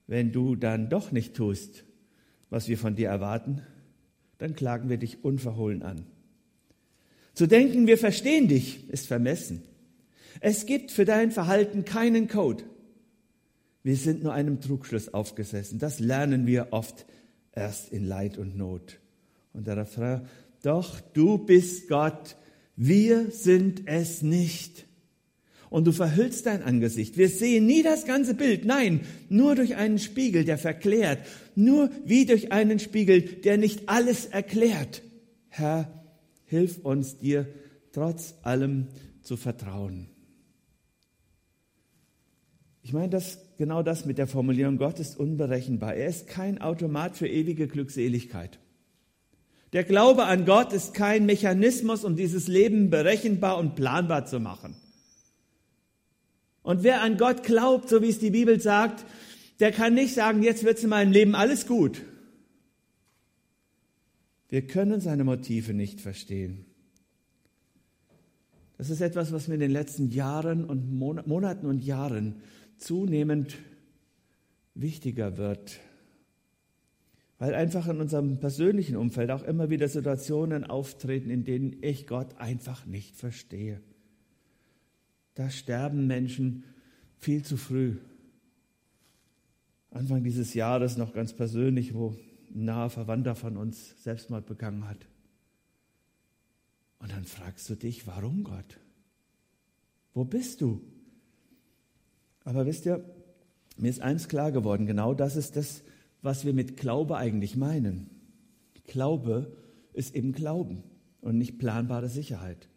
wenn 0.08 0.32
du 0.32 0.56
dann 0.56 0.88
doch 0.88 1.12
nicht 1.12 1.34
tust, 1.34 1.84
was 2.50 2.66
wir 2.66 2.78
von 2.78 2.96
dir 2.96 3.08
erwarten, 3.08 3.62
dann 4.38 4.56
klagen 4.56 4.88
wir 4.88 4.96
dich 4.96 5.22
unverhohlen 5.22 5.82
an. 5.82 6.06
Zu 7.34 7.46
denken, 7.46 7.86
wir 7.86 7.98
verstehen 7.98 8.48
dich, 8.48 8.88
ist 8.90 9.06
vermessen. 9.06 9.62
Es 10.40 10.66
gibt 10.66 10.90
für 10.90 11.04
dein 11.04 11.30
Verhalten 11.30 11.84
keinen 11.84 12.26
Code. 12.26 12.64
Wir 13.84 13.96
sind 13.96 14.22
nur 14.22 14.32
einem 14.32 14.60
Trugschluss 14.60 15.12
aufgesessen. 15.14 15.78
Das 15.78 16.00
lernen 16.00 16.46
wir 16.46 16.68
oft 16.72 17.06
erst 17.52 17.92
in 17.92 18.04
Leid 18.04 18.38
und 18.38 18.56
Not. 18.56 18.98
Und 19.52 19.66
der 19.66 19.76
Refrain, 19.76 20.22
doch 20.62 21.00
du 21.00 21.38
bist 21.38 21.88
Gott, 21.88 22.36
wir 22.76 23.30
sind 23.30 23.82
es 23.86 24.22
nicht 24.22 24.88
und 25.70 25.87
du 25.87 25.92
verhüllst 25.92 26.46
dein 26.46 26.62
Angesicht. 26.62 27.16
Wir 27.16 27.28
sehen 27.28 27.66
nie 27.66 27.83
das 27.83 28.04
ganze 28.04 28.35
Bild, 28.35 28.64
nein, 28.64 29.00
nur 29.28 29.54
durch 29.54 29.76
einen 29.76 29.98
Spiegel, 29.98 30.44
der 30.44 30.59
verklärt, 30.59 31.20
nur 31.54 31.90
wie 32.04 32.26
durch 32.26 32.52
einen 32.52 32.78
Spiegel, 32.78 33.22
der 33.22 33.59
nicht 33.59 33.88
alles 33.88 34.26
erklärt. 34.26 35.02
Herr, 35.48 35.98
Hilf 36.48 36.78
uns, 36.78 37.18
dir 37.18 37.46
trotz 37.92 38.35
allem 38.42 38.88
zu 39.20 39.37
vertrauen. 39.37 40.09
Ich 42.83 42.94
meine 42.94 43.11
das, 43.11 43.38
genau 43.59 43.83
das 43.83 44.07
mit 44.07 44.16
der 44.16 44.26
Formulierung, 44.26 44.78
Gott 44.78 44.98
ist 44.98 45.18
unberechenbar. 45.18 45.94
Er 45.94 46.09
ist 46.09 46.26
kein 46.26 46.59
Automat 46.59 47.18
für 47.18 47.28
ewige 47.28 47.68
Glückseligkeit. 47.68 48.59
Der 49.74 49.85
Glaube 49.85 50.24
an 50.24 50.46
Gott 50.46 50.72
ist 50.72 50.94
kein 50.94 51.26
Mechanismus, 51.26 52.02
um 52.02 52.16
dieses 52.16 52.48
Leben 52.48 52.88
berechenbar 52.88 53.59
und 53.59 53.74
planbar 53.74 54.24
zu 54.24 54.40
machen. 54.40 54.74
Und 56.62 56.82
wer 56.82 57.02
an 57.02 57.16
Gott 57.16 57.42
glaubt, 57.42 57.88
so 57.88 58.02
wie 58.02 58.08
es 58.10 58.18
die 58.18 58.30
Bibel 58.30 58.60
sagt, 58.60 59.04
der 59.60 59.72
kann 59.72 59.94
nicht 59.94 60.14
sagen, 60.14 60.42
jetzt 60.42 60.64
wird 60.64 60.78
es 60.78 60.84
in 60.84 60.90
meinem 60.90 61.12
Leben 61.12 61.34
alles 61.34 61.66
gut. 61.66 62.02
Wir 64.48 64.66
können 64.66 65.00
seine 65.00 65.24
Motive 65.24 65.74
nicht 65.74 66.00
verstehen. 66.00 66.64
Das 68.78 68.90
ist 68.90 69.00
etwas, 69.00 69.32
was 69.32 69.48
mir 69.48 69.54
in 69.54 69.60
den 69.60 69.72
letzten 69.72 70.10
Jahren 70.10 70.64
und 70.64 70.92
Monaten 70.92 71.66
und 71.66 71.84
Jahren 71.84 72.36
zunehmend 72.78 73.58
wichtiger 74.74 75.36
wird, 75.36 75.80
weil 77.38 77.54
einfach 77.54 77.88
in 77.88 78.00
unserem 78.00 78.38
persönlichen 78.38 78.96
Umfeld 78.96 79.32
auch 79.32 79.42
immer 79.42 79.68
wieder 79.68 79.88
Situationen 79.88 80.64
auftreten, 80.64 81.28
in 81.30 81.44
denen 81.44 81.82
ich 81.82 82.06
Gott 82.06 82.38
einfach 82.38 82.86
nicht 82.86 83.16
verstehe. 83.16 83.80
Da 85.38 85.51
sterben 85.51 86.09
Menschen 86.09 86.64
viel 87.16 87.44
zu 87.44 87.57
früh. 87.57 87.98
Anfang 89.92 90.24
dieses 90.24 90.53
Jahres 90.53 90.96
noch 90.96 91.12
ganz 91.12 91.33
persönlich, 91.33 91.94
wo 91.94 92.16
ein 92.53 92.64
naher 92.64 92.90
Verwandter 92.90 93.37
von 93.37 93.57
uns 93.57 94.03
Selbstmord 94.03 94.46
begangen 94.46 94.88
hat. 94.88 95.07
Und 96.98 97.12
dann 97.12 97.24
fragst 97.24 97.70
du 97.70 97.77
dich, 97.77 98.05
warum 98.09 98.42
Gott? 98.42 98.81
Wo 100.12 100.24
bist 100.24 100.61
du? 100.61 100.83
Aber 102.42 102.66
wisst 102.66 102.85
ihr, 102.87 103.05
mir 103.77 103.90
ist 103.90 104.01
eins 104.01 104.27
klar 104.27 104.51
geworden, 104.51 104.87
genau 104.87 105.14
das 105.14 105.37
ist 105.37 105.55
das, 105.55 105.85
was 106.20 106.46
wir 106.46 106.53
mit 106.53 106.77
Glaube 106.77 107.16
eigentlich 107.16 107.55
meinen. 107.55 108.11
Glaube 108.88 109.57
ist 109.92 110.16
eben 110.16 110.33
Glauben 110.33 110.83
und 111.20 111.38
nicht 111.38 111.61
planbare 111.61 112.09
Sicherheit. 112.09 112.68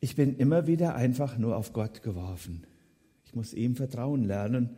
Ich 0.00 0.16
bin 0.16 0.36
immer 0.36 0.66
wieder 0.66 0.94
einfach 0.94 1.36
nur 1.36 1.56
auf 1.56 1.72
Gott 1.72 2.02
geworfen. 2.02 2.66
Ich 3.24 3.34
muss 3.34 3.52
ihm 3.52 3.76
vertrauen 3.76 4.24
lernen, 4.24 4.76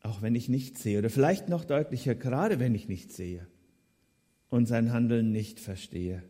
auch 0.00 0.22
wenn 0.22 0.34
ich 0.34 0.48
nichts 0.48 0.82
sehe. 0.82 0.98
Oder 0.98 1.10
vielleicht 1.10 1.48
noch 1.48 1.64
deutlicher, 1.64 2.14
gerade 2.14 2.60
wenn 2.60 2.74
ich 2.74 2.88
nichts 2.88 3.16
sehe 3.16 3.46
und 4.48 4.66
sein 4.66 4.92
Handeln 4.92 5.32
nicht 5.32 5.60
verstehe. 5.60 6.22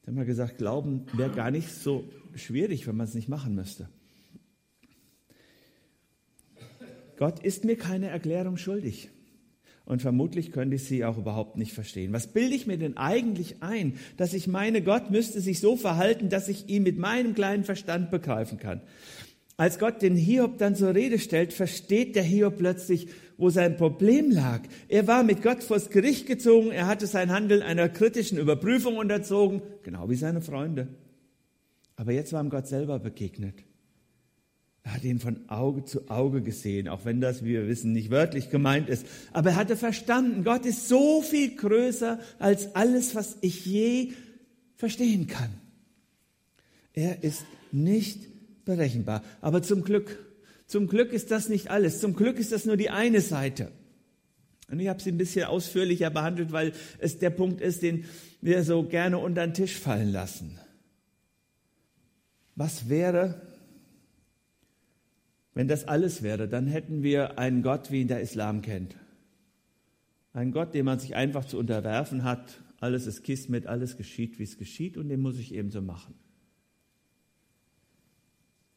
Ich 0.00 0.08
habe 0.08 0.16
mal 0.16 0.24
gesagt, 0.24 0.58
Glauben 0.58 1.06
wäre 1.14 1.30
gar 1.30 1.50
nicht 1.50 1.70
so 1.70 2.08
schwierig, 2.34 2.86
wenn 2.86 2.96
man 2.96 3.06
es 3.06 3.14
nicht 3.14 3.28
machen 3.28 3.54
müsste. 3.54 3.88
Gott 7.16 7.44
ist 7.44 7.64
mir 7.64 7.76
keine 7.76 8.08
Erklärung 8.08 8.56
schuldig. 8.56 9.10
Und 9.84 10.00
vermutlich 10.00 10.52
könnte 10.52 10.76
ich 10.76 10.84
sie 10.84 11.04
auch 11.04 11.18
überhaupt 11.18 11.56
nicht 11.56 11.72
verstehen. 11.72 12.12
Was 12.12 12.28
bilde 12.28 12.54
ich 12.54 12.66
mir 12.66 12.78
denn 12.78 12.96
eigentlich 12.96 13.62
ein, 13.62 13.94
dass 14.16 14.32
ich 14.32 14.46
meine, 14.46 14.80
Gott 14.82 15.10
müsste 15.10 15.40
sich 15.40 15.60
so 15.60 15.76
verhalten, 15.76 16.28
dass 16.28 16.48
ich 16.48 16.68
ihn 16.68 16.84
mit 16.84 16.98
meinem 16.98 17.34
kleinen 17.34 17.64
Verstand 17.64 18.10
begreifen 18.10 18.58
kann? 18.58 18.80
Als 19.56 19.78
Gott 19.78 20.00
den 20.00 20.16
Hiob 20.16 20.58
dann 20.58 20.76
zur 20.76 20.94
Rede 20.94 21.18
stellt, 21.18 21.52
versteht 21.52 22.16
der 22.16 22.22
Hiob 22.22 22.58
plötzlich, 22.58 23.08
wo 23.36 23.50
sein 23.50 23.76
Problem 23.76 24.30
lag. 24.30 24.62
Er 24.88 25.06
war 25.06 25.24
mit 25.24 25.42
Gott 25.42 25.62
vors 25.62 25.90
Gericht 25.90 26.26
gezogen, 26.26 26.70
er 26.70 26.86
hatte 26.86 27.06
sein 27.06 27.30
Handeln 27.30 27.62
einer 27.62 27.88
kritischen 27.88 28.38
Überprüfung 28.38 28.96
unterzogen, 28.96 29.62
genau 29.82 30.08
wie 30.08 30.14
seine 30.14 30.40
Freunde. 30.40 30.88
Aber 31.96 32.12
jetzt 32.12 32.32
war 32.32 32.42
ihm 32.42 32.50
Gott 32.50 32.66
selber 32.66 32.98
begegnet. 32.98 33.64
Er 34.84 34.94
hat 34.94 35.04
ihn 35.04 35.20
von 35.20 35.48
Auge 35.48 35.84
zu 35.84 36.10
Auge 36.10 36.42
gesehen, 36.42 36.88
auch 36.88 37.04
wenn 37.04 37.20
das, 37.20 37.44
wie 37.44 37.50
wir 37.50 37.68
wissen, 37.68 37.92
nicht 37.92 38.10
wörtlich 38.10 38.50
gemeint 38.50 38.88
ist. 38.88 39.06
Aber 39.32 39.50
er 39.50 39.56
hatte 39.56 39.76
verstanden, 39.76 40.42
Gott 40.42 40.66
ist 40.66 40.88
so 40.88 41.22
viel 41.22 41.54
größer 41.54 42.18
als 42.38 42.74
alles, 42.74 43.14
was 43.14 43.36
ich 43.42 43.64
je 43.64 44.12
verstehen 44.76 45.28
kann. 45.28 45.50
Er 46.92 47.22
ist 47.22 47.44
nicht 47.70 48.64
berechenbar. 48.64 49.22
Aber 49.40 49.62
zum 49.62 49.82
Glück 49.82 50.18
zum 50.72 50.86
Glück 50.86 51.12
ist 51.12 51.30
das 51.30 51.50
nicht 51.50 51.70
alles. 51.70 52.00
Zum 52.00 52.16
Glück 52.16 52.38
ist 52.38 52.50
das 52.50 52.64
nur 52.64 52.78
die 52.78 52.88
eine 52.88 53.20
Seite. 53.20 53.70
Und 54.70 54.80
ich 54.80 54.88
habe 54.88 55.02
sie 55.02 55.12
ein 55.12 55.18
bisschen 55.18 55.44
ausführlicher 55.44 56.08
behandelt, 56.08 56.50
weil 56.50 56.72
es 56.98 57.18
der 57.18 57.28
Punkt 57.28 57.60
ist, 57.60 57.82
den 57.82 58.06
wir 58.40 58.64
so 58.64 58.82
gerne 58.82 59.18
unter 59.18 59.46
den 59.46 59.52
Tisch 59.52 59.78
fallen 59.78 60.10
lassen. 60.10 60.58
Was 62.56 62.88
wäre, 62.88 63.51
wenn 65.54 65.68
das 65.68 65.86
alles 65.86 66.22
wäre? 66.22 66.48
Dann 66.48 66.66
hätten 66.66 67.02
wir 67.02 67.38
einen 67.38 67.62
Gott, 67.62 67.90
wie 67.90 68.00
ihn 68.00 68.08
der 68.08 68.20
Islam 68.20 68.62
kennt. 68.62 68.96
Einen 70.32 70.52
Gott, 70.52 70.74
dem 70.74 70.86
man 70.86 70.98
sich 70.98 71.14
einfach 71.14 71.44
zu 71.44 71.58
unterwerfen 71.58 72.24
hat. 72.24 72.62
Alles 72.80 73.06
ist 73.06 73.22
Kismet, 73.22 73.66
alles 73.66 73.96
geschieht, 73.96 74.38
wie 74.38 74.44
es 74.44 74.58
geschieht, 74.58 74.96
und 74.96 75.08
den 75.08 75.20
muss 75.20 75.38
ich 75.38 75.54
ebenso 75.54 75.82
machen. 75.82 76.14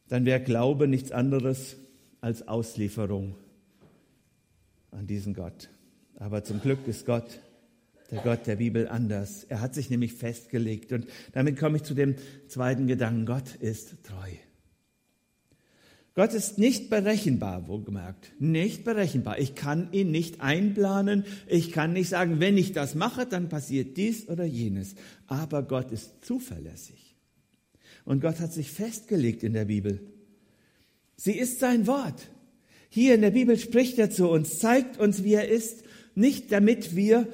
Dann 0.08 0.26
wäre 0.26 0.42
Glaube 0.42 0.88
nichts 0.88 1.12
anderes 1.12 1.78
als 2.22 2.48
Auslieferung 2.48 3.36
an 4.92 5.08
diesen 5.08 5.34
Gott. 5.34 5.70
Aber 6.18 6.44
zum 6.44 6.62
Glück 6.62 6.88
ist 6.88 7.06
Gott, 7.06 7.40
der 8.12 8.22
Gott 8.22 8.46
der 8.46 8.58
Bibel, 8.58 8.88
anders. 8.88 9.46
Er 9.46 9.62
hat 9.62 9.74
sich 9.74 9.90
nämlich 9.90 10.14
festgelegt. 10.14 10.92
Und 10.92 11.08
damit 11.34 11.58
komme 11.58 11.78
ich 11.78 11.84
zu 11.84 11.94
dem 11.94 12.16
zweiten 12.48 12.88
Gedanken. 12.88 13.26
Gott 13.26 13.56
ist 13.56 14.04
treu. 14.04 14.32
Gott 16.16 16.34
ist 16.34 16.58
nicht 16.58 16.90
berechenbar, 16.90 17.68
wohlgemerkt. 17.68 18.32
Nicht 18.40 18.86
berechenbar. 18.86 19.38
Ich 19.38 19.54
kann 19.54 19.90
ihn 19.92 20.12
nicht 20.12 20.40
einplanen. 20.40 21.26
Ich 21.46 21.74
kann 21.74 21.92
nicht 21.92 22.08
sagen, 22.08 22.40
wenn 22.40 22.58
ich 22.58 22.72
das 22.72 22.96
mache, 22.96 23.26
dann 23.26 23.50
passiert 23.50 23.98
dies 23.98 24.30
oder 24.30 24.46
jenes. 24.46 24.96
Aber 25.28 25.62
Gott 25.62 25.92
ist 25.92 26.24
zuverlässig. 26.24 27.18
Und 28.06 28.22
Gott 28.22 28.40
hat 28.40 28.54
sich 28.54 28.72
festgelegt 28.72 29.44
in 29.44 29.52
der 29.52 29.66
Bibel. 29.66 30.00
Sie 31.18 31.34
ist 31.34 31.60
sein 31.60 31.86
Wort. 31.86 32.30
Hier 32.88 33.16
in 33.16 33.22
der 33.22 33.32
Bibel 33.32 33.58
spricht 33.60 34.00
er 34.00 34.10
zu 34.10 34.30
uns, 34.30 34.60
zeigt 34.60 34.98
uns, 34.98 35.26
wie 35.26 35.34
er 35.34 35.50
ist, 35.50 35.84
nicht 36.14 36.50
damit 36.54 36.96
wir 36.96 37.28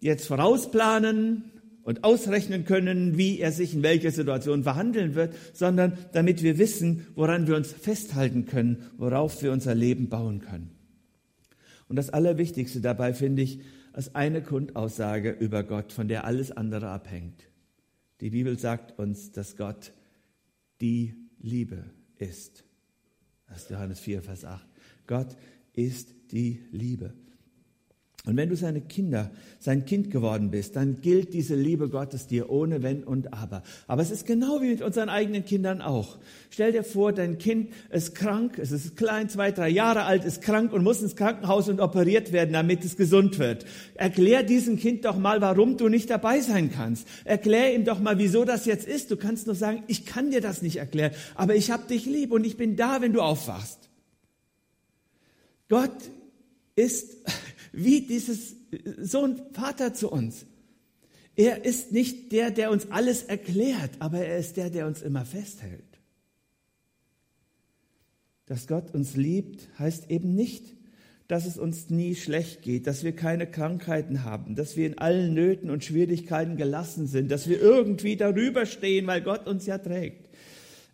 jetzt 0.00 0.26
vorausplanen 0.26 1.44
und 1.86 2.02
ausrechnen 2.02 2.64
können, 2.64 3.16
wie 3.16 3.38
er 3.38 3.52
sich 3.52 3.72
in 3.72 3.84
welcher 3.84 4.10
Situation 4.10 4.64
verhandeln 4.64 5.14
wird, 5.14 5.32
sondern 5.52 5.96
damit 6.12 6.42
wir 6.42 6.58
wissen, 6.58 7.06
woran 7.14 7.46
wir 7.46 7.54
uns 7.54 7.72
festhalten 7.72 8.44
können, 8.44 8.90
worauf 8.98 9.40
wir 9.40 9.52
unser 9.52 9.72
Leben 9.76 10.08
bauen 10.08 10.40
können. 10.40 10.72
Und 11.88 11.94
das 11.94 12.10
Allerwichtigste 12.10 12.80
dabei 12.80 13.14
finde 13.14 13.42
ich 13.42 13.60
als 13.92 14.16
eine 14.16 14.42
Grundaussage 14.42 15.30
über 15.30 15.62
Gott, 15.62 15.92
von 15.92 16.08
der 16.08 16.24
alles 16.24 16.50
andere 16.50 16.88
abhängt. 16.88 17.44
Die 18.20 18.30
Bibel 18.30 18.58
sagt 18.58 18.98
uns, 18.98 19.30
dass 19.30 19.56
Gott 19.56 19.92
die 20.80 21.14
Liebe 21.38 21.84
ist. 22.18 22.64
Das 23.46 23.58
ist 23.58 23.70
Johannes 23.70 24.00
4, 24.00 24.22
Vers 24.22 24.44
8. 24.44 24.66
Gott 25.06 25.36
ist 25.72 26.16
die 26.32 26.64
Liebe. 26.72 27.14
Und 28.26 28.36
wenn 28.36 28.48
du 28.48 28.56
seine 28.56 28.80
Kinder, 28.80 29.30
sein 29.60 29.84
Kind 29.84 30.10
geworden 30.10 30.50
bist, 30.50 30.74
dann 30.74 31.00
gilt 31.00 31.32
diese 31.32 31.54
Liebe 31.54 31.88
Gottes 31.88 32.26
dir 32.26 32.50
ohne 32.50 32.82
Wenn 32.82 33.04
und 33.04 33.32
Aber. 33.32 33.62
Aber 33.86 34.02
es 34.02 34.10
ist 34.10 34.26
genau 34.26 34.60
wie 34.60 34.70
mit 34.70 34.82
unseren 34.82 35.08
eigenen 35.08 35.44
Kindern 35.44 35.80
auch. 35.80 36.18
Stell 36.50 36.72
dir 36.72 36.82
vor, 36.82 37.12
dein 37.12 37.38
Kind 37.38 37.70
ist 37.90 38.16
krank, 38.16 38.58
es 38.58 38.72
ist 38.72 38.96
klein, 38.96 39.28
zwei, 39.28 39.52
drei 39.52 39.68
Jahre 39.68 40.02
alt, 40.02 40.24
ist 40.24 40.42
krank 40.42 40.72
und 40.72 40.82
muss 40.82 41.02
ins 41.02 41.14
Krankenhaus 41.14 41.68
und 41.68 41.80
operiert 41.80 42.32
werden, 42.32 42.52
damit 42.52 42.84
es 42.84 42.96
gesund 42.96 43.38
wird. 43.38 43.64
Erklär 43.94 44.42
diesem 44.42 44.76
Kind 44.76 45.04
doch 45.04 45.16
mal, 45.16 45.40
warum 45.40 45.76
du 45.76 45.88
nicht 45.88 46.10
dabei 46.10 46.40
sein 46.40 46.72
kannst. 46.72 47.06
Erklär 47.24 47.76
ihm 47.76 47.84
doch 47.84 48.00
mal, 48.00 48.18
wieso 48.18 48.44
das 48.44 48.66
jetzt 48.66 48.88
ist. 48.88 49.12
Du 49.12 49.16
kannst 49.16 49.46
nur 49.46 49.54
sagen, 49.54 49.84
ich 49.86 50.04
kann 50.04 50.32
dir 50.32 50.40
das 50.40 50.62
nicht 50.62 50.78
erklären, 50.78 51.12
aber 51.36 51.54
ich 51.54 51.70
hab 51.70 51.86
dich 51.86 52.06
lieb 52.06 52.32
und 52.32 52.44
ich 52.44 52.56
bin 52.56 52.74
da, 52.74 53.00
wenn 53.00 53.12
du 53.12 53.20
aufwachst. 53.20 53.88
Gott 55.68 55.94
ist 56.74 57.18
wie 57.76 58.00
dieses 58.00 58.56
Sohn 58.98 59.40
Vater 59.52 59.94
zu 59.94 60.10
uns. 60.10 60.46
Er 61.36 61.64
ist 61.64 61.92
nicht 61.92 62.32
der, 62.32 62.50
der 62.50 62.70
uns 62.70 62.90
alles 62.90 63.22
erklärt, 63.22 63.90
aber 63.98 64.20
er 64.20 64.38
ist 64.38 64.56
der, 64.56 64.70
der 64.70 64.86
uns 64.86 65.02
immer 65.02 65.26
festhält. 65.26 65.84
Dass 68.46 68.66
Gott 68.66 68.94
uns 68.94 69.16
liebt, 69.16 69.68
heißt 69.78 70.10
eben 70.10 70.34
nicht, 70.34 70.64
dass 71.28 71.44
es 71.44 71.58
uns 71.58 71.90
nie 71.90 72.14
schlecht 72.14 72.62
geht, 72.62 72.86
dass 72.86 73.04
wir 73.04 73.12
keine 73.12 73.46
Krankheiten 73.50 74.24
haben, 74.24 74.54
dass 74.54 74.76
wir 74.76 74.86
in 74.86 74.98
allen 74.98 75.34
Nöten 75.34 75.70
und 75.70 75.84
Schwierigkeiten 75.84 76.56
gelassen 76.56 77.06
sind, 77.06 77.30
dass 77.30 77.48
wir 77.48 77.60
irgendwie 77.60 78.16
darüber 78.16 78.64
stehen, 78.64 79.06
weil 79.06 79.20
Gott 79.20 79.46
uns 79.46 79.66
ja 79.66 79.76
trägt. 79.76 80.30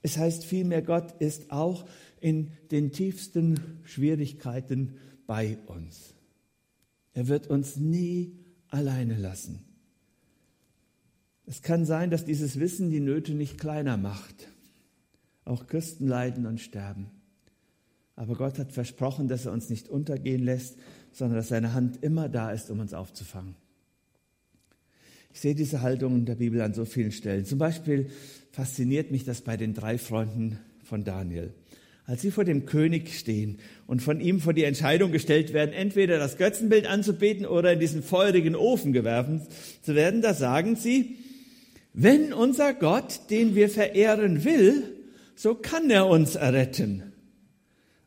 Es 0.03 0.16
heißt 0.16 0.45
vielmehr, 0.45 0.83
Gott 0.83 1.21
ist 1.21 1.53
auch 1.53 1.85
in 2.21 2.51
den 2.71 2.90
tiefsten 2.90 3.81
Schwierigkeiten 3.85 4.95
bei 5.27 5.59
uns. 5.66 6.12
Er 7.14 7.29
wird 7.29 7.46
uns 7.46 7.77
nie 7.77 8.38
alleine 8.68 9.16
lassen. 9.16 9.64
Es 11.46 11.62
kann 11.62 11.85
sein, 11.85 12.11
dass 12.11 12.25
dieses 12.25 12.59
Wissen 12.59 12.90
die 12.90 13.01
Nöte 13.01 13.35
nicht 13.35 13.59
kleiner 13.59 13.96
macht. 13.96 14.48
Auch 15.44 15.66
Christen 15.66 16.07
leiden 16.07 16.46
und 16.46 16.61
sterben. 16.61 17.11
Aber 18.14 18.37
Gott 18.37 18.59
hat 18.59 18.72
versprochen, 18.72 19.29
dass 19.29 19.46
er 19.46 19.53
uns 19.53 19.68
nicht 19.68 19.88
untergehen 19.88 20.42
lässt, 20.42 20.79
sondern 21.12 21.37
dass 21.37 21.48
seine 21.48 21.75
Hand 21.75 22.03
immer 22.03 22.29
da 22.29 22.53
ist, 22.53 22.70
um 22.70 22.81
uns 22.81 22.94
aufzufangen. 22.94 23.57
Ich 25.35 25.40
sehe 25.40 25.55
diese 25.55 25.81
Haltung 25.81 26.16
in 26.16 26.27
der 26.27 26.35
Bibel 26.35 26.61
an 26.61 26.75
so 26.75 26.85
vielen 26.85 27.12
Stellen. 27.12 27.46
Zum 27.46 27.59
Beispiel 27.59 28.11
fasziniert 28.51 29.11
mich 29.11 29.25
das 29.25 29.40
bei 29.40 29.57
den 29.57 29.75
drei 29.75 29.98
Freunden 29.98 30.59
von 30.85 31.05
Daniel. 31.05 31.55
Als 32.05 32.23
sie 32.23 32.33
vor 32.33 32.45
dem 32.45 32.67
König 32.67 33.17
stehen 33.17 33.59
und 33.87 34.03
von 34.03 34.21
ihm 34.21 34.41
vor 34.41 34.53
die 34.53 34.65
Entscheidung 34.65 35.12
gestellt 35.12 35.53
werden, 35.53 35.73
entweder 35.73 36.19
das 36.19 36.37
Götzenbild 36.37 36.87
anzubeten 36.87 37.47
oder 37.47 37.73
in 37.73 37.81
diesen 37.81 38.03
feurigen 38.03 38.57
Ofen 38.57 38.93
geworfen 38.93 39.43
zu 39.83 39.95
werden, 39.95 40.21
da 40.21 40.35
sagen 40.35 40.75
sie, 40.75 41.17
wenn 41.95 42.33
unser 42.33 42.75
Gott, 42.75 43.31
den 43.31 43.55
wir 43.55 43.69
verehren 43.69 44.45
will, 44.45 44.83
so 45.37 45.55
kann 45.55 45.91
er 45.91 46.07
uns 46.07 46.35
erretten. 46.35 47.12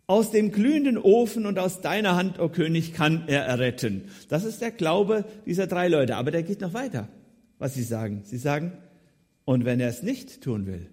Aus 0.07 0.29
dem 0.29 0.51
glühenden 0.51 0.97
Ofen 0.97 1.45
und 1.45 1.57
aus 1.57 1.81
deiner 1.81 2.15
Hand, 2.15 2.39
o 2.39 2.45
oh 2.45 2.49
König, 2.49 2.93
kann 2.93 3.23
er 3.27 3.43
erretten. 3.43 4.03
Das 4.29 4.43
ist 4.43 4.61
der 4.61 4.71
Glaube 4.71 5.25
dieser 5.45 5.67
drei 5.67 5.87
Leute. 5.87 6.15
Aber 6.15 6.31
der 6.31 6.43
geht 6.43 6.61
noch 6.61 6.73
weiter, 6.73 7.07
was 7.57 7.73
sie 7.73 7.83
sagen. 7.83 8.21
Sie 8.23 8.37
sagen, 8.37 8.73
und 9.45 9.65
wenn 9.65 9.79
er 9.79 9.89
es 9.89 10.03
nicht 10.03 10.41
tun 10.41 10.67
will, 10.67 10.87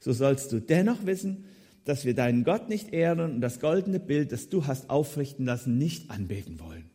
so 0.00 0.12
sollst 0.12 0.52
du 0.52 0.60
dennoch 0.60 1.06
wissen, 1.06 1.44
dass 1.88 2.04
wir 2.04 2.14
deinen 2.14 2.44
Gott 2.44 2.68
nicht 2.68 2.92
ehren 2.92 3.18
und 3.20 3.40
das 3.40 3.60
goldene 3.60 3.98
Bild, 3.98 4.30
das 4.30 4.50
du 4.50 4.66
hast 4.66 4.90
aufrichten 4.90 5.46
lassen, 5.46 5.78
nicht 5.78 6.10
anbeten 6.10 6.60
wollen. 6.60 6.90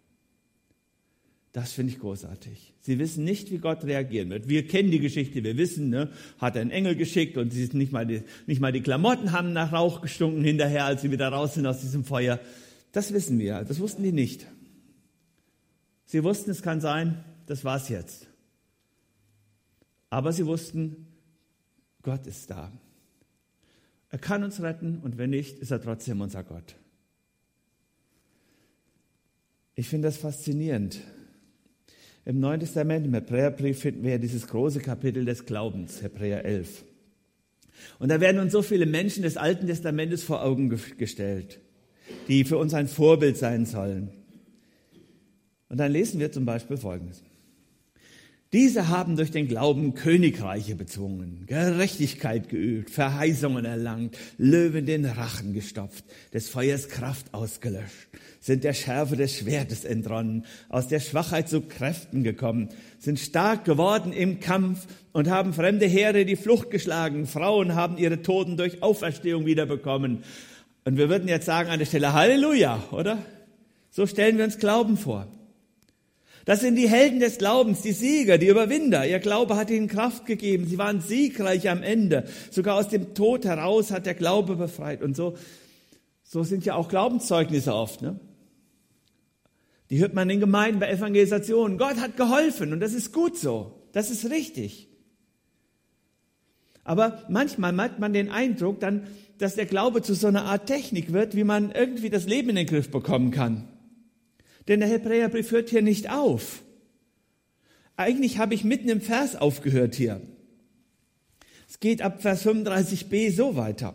Das 1.52 1.74
finde 1.74 1.94
ich 1.94 2.00
großartig. 2.00 2.76
Sie 2.80 3.00
wissen 3.00 3.24
nicht, 3.24 3.50
wie 3.50 3.58
Gott 3.58 3.84
reagieren 3.86 4.30
wird. 4.30 4.48
Wir 4.48 4.68
kennen 4.68 4.92
die 4.92 5.00
Geschichte, 5.00 5.44
wir 5.44 5.58
wissen, 5.58 5.90
ne, 5.90 6.12
hat 6.38 6.56
er 6.56 6.62
einen 6.62 6.70
Engel 6.70 6.96
geschickt 6.96 7.38
und 7.38 7.52
sie 7.52 7.68
nicht 7.74 7.92
mal, 7.92 8.06
die, 8.06 8.22
nicht 8.46 8.62
mal 8.62 8.72
die 8.72 8.82
Klamotten 8.82 9.32
haben 9.32 9.52
nach 9.52 9.74
Rauch 9.74 10.02
gestunken 10.02 10.44
hinterher, 10.44 10.86
als 10.86 11.02
sie 11.02 11.12
wieder 11.12 11.30
raus 11.30 11.56
sind 11.56 11.66
aus 11.66 11.82
diesem 11.82 12.06
Feuer. 12.06 12.40
Das 12.92 13.14
wissen 13.14 13.40
wir, 13.40 13.64
das 13.64 13.80
wussten 13.80 14.04
die 14.04 14.12
nicht. 14.12 14.46
Sie 16.06 16.24
wussten, 16.24 16.52
es 16.52 16.62
kann 16.62 16.82
sein, 16.82 17.24
das 17.48 17.66
war's 17.66 17.90
jetzt. 17.90 18.28
Aber 20.12 20.32
sie 20.34 20.46
wussten, 20.46 21.08
Gott 22.04 22.28
ist 22.28 22.52
da. 22.52 22.72
Er 24.14 24.20
kann 24.20 24.44
uns 24.44 24.62
retten 24.62 25.00
und 25.00 25.18
wenn 25.18 25.32
nicht, 25.32 25.58
ist 25.58 25.72
er 25.72 25.82
trotzdem 25.82 26.22
unser 26.22 26.44
Gott. 26.44 26.76
Ich 29.74 29.90
finde 29.90 30.08
das 30.08 30.18
faszinierend. 30.18 31.00
Im 32.24 32.40
Neuen 32.40 32.60
Testament, 32.60 33.08
im 33.08 33.16
Hebräerbrief, 33.16 33.80
finden 33.80 34.04
wir 34.04 34.12
ja 34.12 34.18
dieses 34.20 34.46
große 34.46 34.82
Kapitel 34.82 35.26
des 35.26 35.48
Glaubens, 35.48 36.04
Hebräer 36.04 36.46
11. 36.46 36.86
Und 37.98 38.10
da 38.10 38.22
werden 38.22 38.40
uns 38.40 38.52
so 38.52 38.62
viele 38.62 38.86
Menschen 38.86 39.24
des 39.24 39.36
Alten 39.36 39.66
Testamentes 39.66 40.22
vor 40.22 40.44
Augen 40.44 40.70
gestellt, 41.00 41.60
die 42.28 42.44
für 42.44 42.60
uns 42.60 42.76
ein 42.76 42.88
Vorbild 42.88 43.36
sein 43.36 43.66
sollen. 43.66 44.12
Und 45.70 45.80
dann 45.80 45.92
lesen 45.92 46.20
wir 46.20 46.32
zum 46.32 46.46
Beispiel 46.46 46.78
Folgendes. 46.78 47.24
Diese 48.54 48.88
haben 48.88 49.16
durch 49.16 49.32
den 49.32 49.48
Glauben 49.48 49.96
Königreiche 49.96 50.76
bezwungen, 50.76 51.46
Gerechtigkeit 51.48 52.50
geübt, 52.50 52.92
Verheißungen 52.92 53.66
erlangt, 53.66 54.16
Löwen 54.38 54.86
den 54.86 55.06
Rachen 55.06 55.54
gestopft, 55.54 56.06
des 56.36 56.50
Feuers 56.50 56.88
Kraft 56.88 57.34
ausgelöscht, 57.34 58.10
sind 58.40 58.64
der 58.64 58.74
Schärfe 58.74 59.16
des 59.16 59.36
Schwertes 59.36 59.86
entronnen, 59.86 60.46
aus 60.70 60.88
der 60.88 61.00
Schwachheit 61.00 61.50
zu 61.50 61.62
Kräften 61.62 62.24
gekommen, 62.24 62.70
sind 63.00 63.20
stark 63.20 63.66
geworden 63.66 64.14
im 64.14 64.40
Kampf 64.40 64.86
und 65.14 65.32
haben 65.32 65.54
fremde 65.54 65.88
Heere 65.88 66.24
die 66.24 66.36
Flucht 66.36 66.70
geschlagen. 66.70 67.26
Frauen 67.26 67.74
haben 67.74 67.98
ihre 67.98 68.22
Toten 68.22 68.56
durch 68.56 68.84
Auferstehung 68.84 69.48
wiederbekommen. 69.48 70.20
Und 70.86 70.98
wir 70.98 71.10
würden 71.10 71.28
jetzt 71.28 71.48
sagen 71.48 71.72
an 71.72 71.80
der 71.80 71.88
Stelle 71.88 72.14
Halleluja, 72.14 72.84
oder? 72.92 73.18
So 73.90 74.06
stellen 74.06 74.38
wir 74.38 74.46
uns 74.46 74.60
Glauben 74.60 74.96
vor. 74.96 75.28
Das 76.46 76.60
sind 76.60 76.76
die 76.76 76.90
Helden 76.90 77.20
des 77.20 77.38
Glaubens, 77.38 77.82
die 77.82 77.94
Sieger, 77.94 78.38
die 78.38 78.48
Überwinder. 78.48 79.08
Ihr 79.08 79.20
Glaube 79.20 79.56
hat 79.56 79.70
ihnen 79.70 79.88
Kraft 79.88 80.26
gegeben. 80.26 80.68
Sie 80.68 80.78
waren 80.78 81.00
siegreich 81.00 81.70
am 81.70 81.84
Ende. 81.84 82.26
Sogar 82.52 82.76
aus 82.76 82.90
dem 82.90 83.14
Tod 83.14 83.46
heraus 83.46 83.92
hat 83.92 84.06
der 84.06 84.14
Glaube 84.14 84.58
befreit. 84.58 85.02
Und 85.02 85.16
so, 85.16 85.38
so 86.24 86.44
sind 86.44 86.66
ja 86.66 86.76
auch 86.76 86.90
Glaubenszeugnisse 86.90 87.74
oft. 87.74 88.02
Ne? 88.02 88.20
Die 89.90 90.00
hört 90.00 90.14
man 90.14 90.30
in 90.30 90.42
Gemeinden 90.42 90.80
bei 90.80 90.90
Evangelisationen. 90.90 91.78
Gott 91.78 91.98
hat 91.98 92.18
geholfen 92.18 92.74
und 92.74 92.82
das 92.82 92.94
ist 92.94 93.14
gut 93.14 93.38
so. 93.38 93.80
Das 93.94 94.10
ist 94.10 94.30
richtig. 94.30 94.90
Aber 96.84 97.24
manchmal 97.30 97.76
hat 97.78 98.00
man 98.00 98.12
den 98.12 98.30
Eindruck 98.30 98.82
dann, 98.82 99.08
dass 99.38 99.56
der 99.56 99.66
Glaube 99.66 100.02
zu 100.02 100.14
so 100.14 100.28
einer 100.28 100.44
Art 100.44 100.68
Technik 100.68 101.14
wird, 101.14 101.36
wie 101.36 101.46
man 101.46 101.72
irgendwie 101.72 102.10
das 102.10 102.26
Leben 102.26 102.50
in 102.50 102.56
den 102.58 102.68
Griff 102.68 102.92
bekommen 102.92 103.32
kann. 103.32 103.70
Denn 104.68 104.80
der 104.80 104.90
Hebräerbrief 104.90 105.52
hört 105.52 105.70
hier 105.70 105.82
nicht 105.82 106.10
auf. 106.10 106.64
Eigentlich 107.96 108.38
habe 108.38 108.54
ich 108.54 108.64
mitten 108.64 108.90
im 108.90 109.02
Vers 109.02 109.36
aufgehört 109.36 109.96
hier. 109.96 110.22
Es 111.70 111.80
geht 111.80 112.02
ab 112.02 112.22
Vers 112.22 112.46
35b 112.46 113.34
so 113.34 113.56
weiter. 113.56 113.94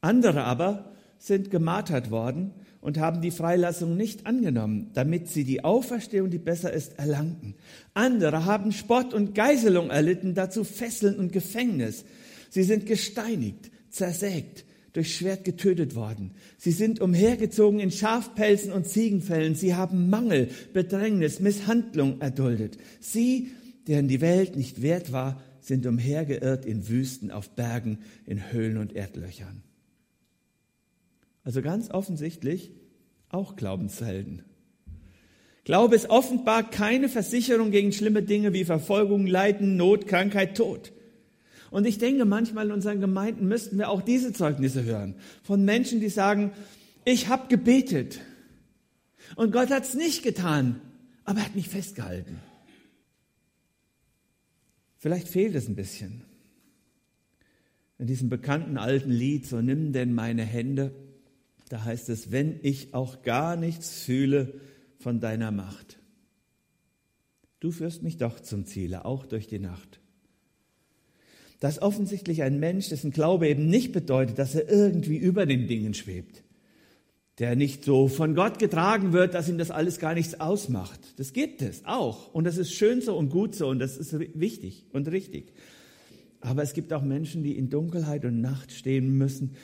Andere 0.00 0.44
aber 0.44 0.92
sind 1.18 1.50
gemartert 1.50 2.10
worden 2.10 2.52
und 2.80 2.98
haben 2.98 3.20
die 3.22 3.30
Freilassung 3.30 3.96
nicht 3.96 4.26
angenommen, 4.26 4.90
damit 4.94 5.28
sie 5.28 5.44
die 5.44 5.62
Auferstehung, 5.62 6.30
die 6.30 6.38
besser 6.38 6.72
ist, 6.72 6.98
erlangten. 6.98 7.54
Andere 7.94 8.44
haben 8.44 8.72
Spott 8.72 9.14
und 9.14 9.34
Geiselung 9.34 9.90
erlitten, 9.90 10.34
dazu 10.34 10.64
Fesseln 10.64 11.16
und 11.16 11.32
Gefängnis. 11.32 12.04
Sie 12.50 12.64
sind 12.64 12.86
gesteinigt, 12.86 13.70
zersägt, 13.88 14.64
durch 14.92 15.16
Schwert 15.16 15.44
getötet 15.44 15.94
worden. 15.94 16.32
Sie 16.58 16.72
sind 16.72 17.00
umhergezogen 17.00 17.80
in 17.80 17.90
Schafpelzen 17.90 18.72
und 18.72 18.86
Ziegenfällen. 18.86 19.54
Sie 19.54 19.74
haben 19.74 20.10
Mangel, 20.10 20.48
Bedrängnis, 20.72 21.40
Misshandlung 21.40 22.20
erduldet. 22.20 22.76
Sie, 23.00 23.52
deren 23.86 24.08
die 24.08 24.20
Welt 24.20 24.56
nicht 24.56 24.82
wert 24.82 25.12
war, 25.12 25.40
sind 25.60 25.86
umhergeirrt 25.86 26.66
in 26.66 26.88
Wüsten, 26.88 27.30
auf 27.30 27.50
Bergen, 27.50 28.00
in 28.26 28.52
Höhlen 28.52 28.76
und 28.76 28.94
Erdlöchern. 28.94 29.62
Also 31.44 31.62
ganz 31.62 31.90
offensichtlich 31.90 32.72
auch 33.28 33.56
Glaubenshelden. 33.56 34.42
Glaube 35.64 35.94
ist 35.94 36.10
offenbar 36.10 36.68
keine 36.68 37.08
Versicherung 37.08 37.70
gegen 37.70 37.92
schlimme 37.92 38.22
Dinge 38.22 38.52
wie 38.52 38.64
Verfolgung, 38.64 39.26
Leiden, 39.26 39.76
Not, 39.76 40.06
Krankheit, 40.08 40.56
Tod. 40.56 40.92
Und 41.72 41.86
ich 41.86 41.96
denke, 41.96 42.26
manchmal 42.26 42.66
in 42.66 42.72
unseren 42.72 43.00
Gemeinden 43.00 43.48
müssten 43.48 43.78
wir 43.78 43.88
auch 43.88 44.02
diese 44.02 44.34
Zeugnisse 44.34 44.84
hören. 44.84 45.14
Von 45.42 45.64
Menschen, 45.64 46.00
die 46.00 46.10
sagen, 46.10 46.52
ich 47.06 47.28
habe 47.28 47.48
gebetet 47.48 48.20
und 49.36 49.52
Gott 49.52 49.70
hat 49.70 49.84
es 49.84 49.94
nicht 49.94 50.22
getan, 50.22 50.82
aber 51.24 51.38
er 51.38 51.46
hat 51.46 51.56
mich 51.56 51.70
festgehalten. 51.70 52.38
Vielleicht 54.98 55.28
fehlt 55.28 55.54
es 55.54 55.66
ein 55.66 55.74
bisschen. 55.74 56.24
In 57.98 58.06
diesem 58.06 58.28
bekannten 58.28 58.76
alten 58.76 59.10
Lied, 59.10 59.46
so 59.46 59.62
nimm 59.62 59.94
denn 59.94 60.14
meine 60.14 60.44
Hände, 60.44 60.94
da 61.70 61.84
heißt 61.84 62.10
es, 62.10 62.30
wenn 62.30 62.60
ich 62.62 62.92
auch 62.92 63.22
gar 63.22 63.56
nichts 63.56 64.02
fühle 64.02 64.60
von 64.98 65.20
deiner 65.20 65.50
Macht. 65.50 65.98
Du 67.60 67.70
führst 67.70 68.02
mich 68.02 68.18
doch 68.18 68.40
zum 68.40 68.66
Ziele, 68.66 69.06
auch 69.06 69.24
durch 69.24 69.46
die 69.46 69.58
Nacht 69.58 70.01
dass 71.62 71.80
offensichtlich 71.80 72.42
ein 72.42 72.58
Mensch, 72.58 72.88
dessen 72.88 73.12
Glaube 73.12 73.46
eben 73.46 73.68
nicht 73.68 73.92
bedeutet, 73.92 74.36
dass 74.36 74.56
er 74.56 74.68
irgendwie 74.68 75.16
über 75.16 75.46
den 75.46 75.68
Dingen 75.68 75.94
schwebt, 75.94 76.42
der 77.38 77.54
nicht 77.54 77.84
so 77.84 78.08
von 78.08 78.34
Gott 78.34 78.58
getragen 78.58 79.12
wird, 79.12 79.34
dass 79.34 79.48
ihm 79.48 79.58
das 79.58 79.70
alles 79.70 80.00
gar 80.00 80.14
nichts 80.14 80.40
ausmacht. 80.40 80.98
Das 81.20 81.32
gibt 81.32 81.62
es 81.62 81.84
auch. 81.84 82.34
Und 82.34 82.48
das 82.48 82.58
ist 82.58 82.72
schön 82.72 83.00
so 83.00 83.16
und 83.16 83.28
gut 83.28 83.54
so 83.54 83.68
und 83.68 83.78
das 83.78 83.96
ist 83.96 84.12
wichtig 84.18 84.86
und 84.92 85.06
richtig. 85.06 85.52
Aber 86.40 86.64
es 86.64 86.72
gibt 86.72 86.92
auch 86.92 87.02
Menschen, 87.02 87.44
die 87.44 87.56
in 87.56 87.70
Dunkelheit 87.70 88.24
und 88.24 88.40
Nacht 88.40 88.72
stehen 88.72 89.16
müssen 89.16 89.54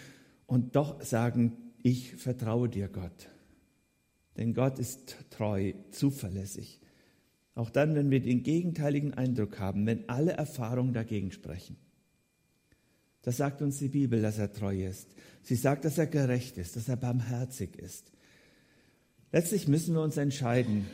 und 0.46 0.76
doch 0.76 1.02
sagen, 1.02 1.56
ich 1.82 2.14
vertraue 2.14 2.68
dir, 2.68 2.86
Gott. 2.86 3.28
Denn 4.36 4.54
Gott 4.54 4.78
ist 4.78 5.16
treu, 5.30 5.72
zuverlässig. 5.90 6.80
Auch 7.56 7.70
dann, 7.70 7.96
wenn 7.96 8.08
wir 8.12 8.20
den 8.20 8.44
gegenteiligen 8.44 9.14
Eindruck 9.14 9.58
haben, 9.58 9.84
wenn 9.84 10.08
alle 10.08 10.34
Erfahrungen 10.34 10.92
dagegen 10.92 11.32
sprechen. 11.32 11.76
Das 13.28 13.36
sagt 13.36 13.60
uns 13.60 13.78
die 13.78 13.88
Bibel, 13.88 14.22
dass 14.22 14.38
er 14.38 14.54
treu 14.54 14.86
ist. 14.86 15.14
Sie 15.42 15.54
sagt, 15.54 15.84
dass 15.84 15.98
er 15.98 16.06
gerecht 16.06 16.56
ist, 16.56 16.76
dass 16.76 16.88
er 16.88 16.96
barmherzig 16.96 17.76
ist. 17.76 18.10
Letztlich 19.32 19.68
müssen 19.68 19.94
wir 19.94 20.00
uns 20.00 20.16
entscheiden, 20.16 20.86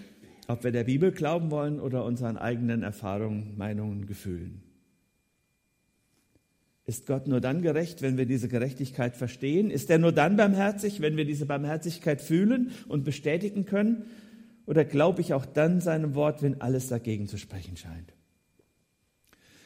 ob 0.49 0.64
wir 0.64 0.73
der 0.73 0.83
Bibel 0.83 1.12
glauben 1.12 1.53
wollen 1.53 1.79
oder 1.79 2.05
unseren 2.05 2.37
eigenen 2.37 2.83
Erfahrungen, 2.83 3.57
Meinungen, 3.57 4.07
Gefühlen. 4.07 4.64
Ist 6.87 7.07
Gott 7.07 7.29
nur 7.29 7.40
dann 7.40 7.62
gerecht, 7.62 8.03
wenn 8.03 8.16
wir 8.16 8.27
diese 8.27 8.49
Gerechtigkeit 8.49 9.14
verstehen? 9.14 9.70
Ist 9.70 9.88
er 9.88 9.99
nur 9.99 10.11
dann 10.11 10.37
barmherzig, 10.37 11.01
wenn 11.01 11.16
wir 11.16 11.27
diese 11.27 11.47
Barmherzigkeit 11.47 12.20
fühlen 12.20 12.73
und 12.88 13.05
bestätigen 13.05 13.64
können? 13.64 14.07
Oder 14.66 14.85
glaube 14.85 15.20
ich 15.20 15.35
auch 15.35 15.47
dann 15.47 15.81
seinem 15.81 16.16
Wort, 16.16 16.42
wenn 16.42 16.61
alles 16.61 16.88
dagegen 16.88 17.29
zu 17.29 17.38
sprechen 17.38 17.77
scheint? 17.77 18.12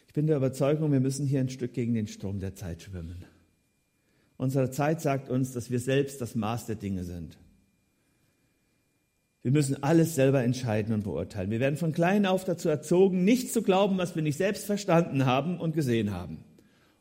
Ich 0.09 0.15
bin 0.15 0.27
der 0.27 0.39
Überzeugung, 0.39 0.91
wir 0.91 1.01
müssen 1.01 1.27
hier 1.27 1.41
ein 1.41 1.51
Stück 1.51 1.75
gegen 1.75 1.95
den 1.95 2.07
Strom 2.07 2.41
der 2.41 2.55
Zeit 2.55 2.83
schwimmen. 2.83 3.25
Unsere 4.39 4.71
Zeit 4.71 5.01
sagt 5.01 5.29
uns, 5.29 5.53
dass 5.53 5.71
wir 5.71 5.79
selbst 5.79 6.21
das 6.21 6.35
Maß 6.35 6.67
der 6.67 6.77
Dinge 6.77 7.05
sind. 7.05 7.39
Wir 9.43 9.53
müssen 9.53 9.83
alles 9.83 10.15
selber 10.15 10.43
entscheiden 10.43 10.95
und 10.95 11.05
beurteilen. 11.05 11.51
Wir 11.51 11.61
werden 11.61 11.77
von 11.77 11.93
klein 11.93 12.25
auf 12.25 12.45
dazu 12.45 12.69
erzogen, 12.69 13.25
nicht 13.25 13.53
zu 13.53 13.63
glauben, 13.63 13.99
was 13.99 14.17
wir 14.17 14.23
nicht 14.23 14.39
selbst 14.39 14.65
verstanden 14.65 15.27
haben 15.27 15.61
und 15.61 15.75
gesehen 15.75 16.13
haben. 16.13 16.39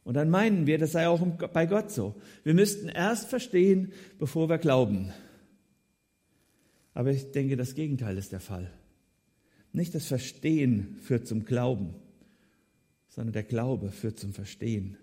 Und 0.04 0.16
dann 0.16 0.30
meinen 0.30 0.68
wir, 0.68 0.78
das 0.78 0.92
sei 0.92 1.08
auch 1.08 1.22
bei 1.22 1.66
Gott 1.66 1.92
so. 1.92 2.16
Wir 2.44 2.54
müssten 2.54 2.90
erst 2.90 3.30
verstehen, 3.30 3.94
bevor 4.20 4.50
wir 4.50 4.58
glauben. 4.58 5.12
Aber 6.94 7.12
ich 7.12 7.32
denke, 7.32 7.56
das 7.56 7.74
Gegenteil 7.74 8.18
ist 8.18 8.32
der 8.32 8.40
Fall. 8.40 8.72
Nicht 9.72 9.96
das 9.96 10.08
Verstehen 10.08 10.98
führt 11.02 11.28
zum 11.28 11.46
Glauben, 11.46 11.96
sondern 13.18 13.34
der 13.34 13.44
Glaube 13.44 13.90
führt 13.90 14.20
zum 14.20 14.32
Verstehen. 14.32 14.96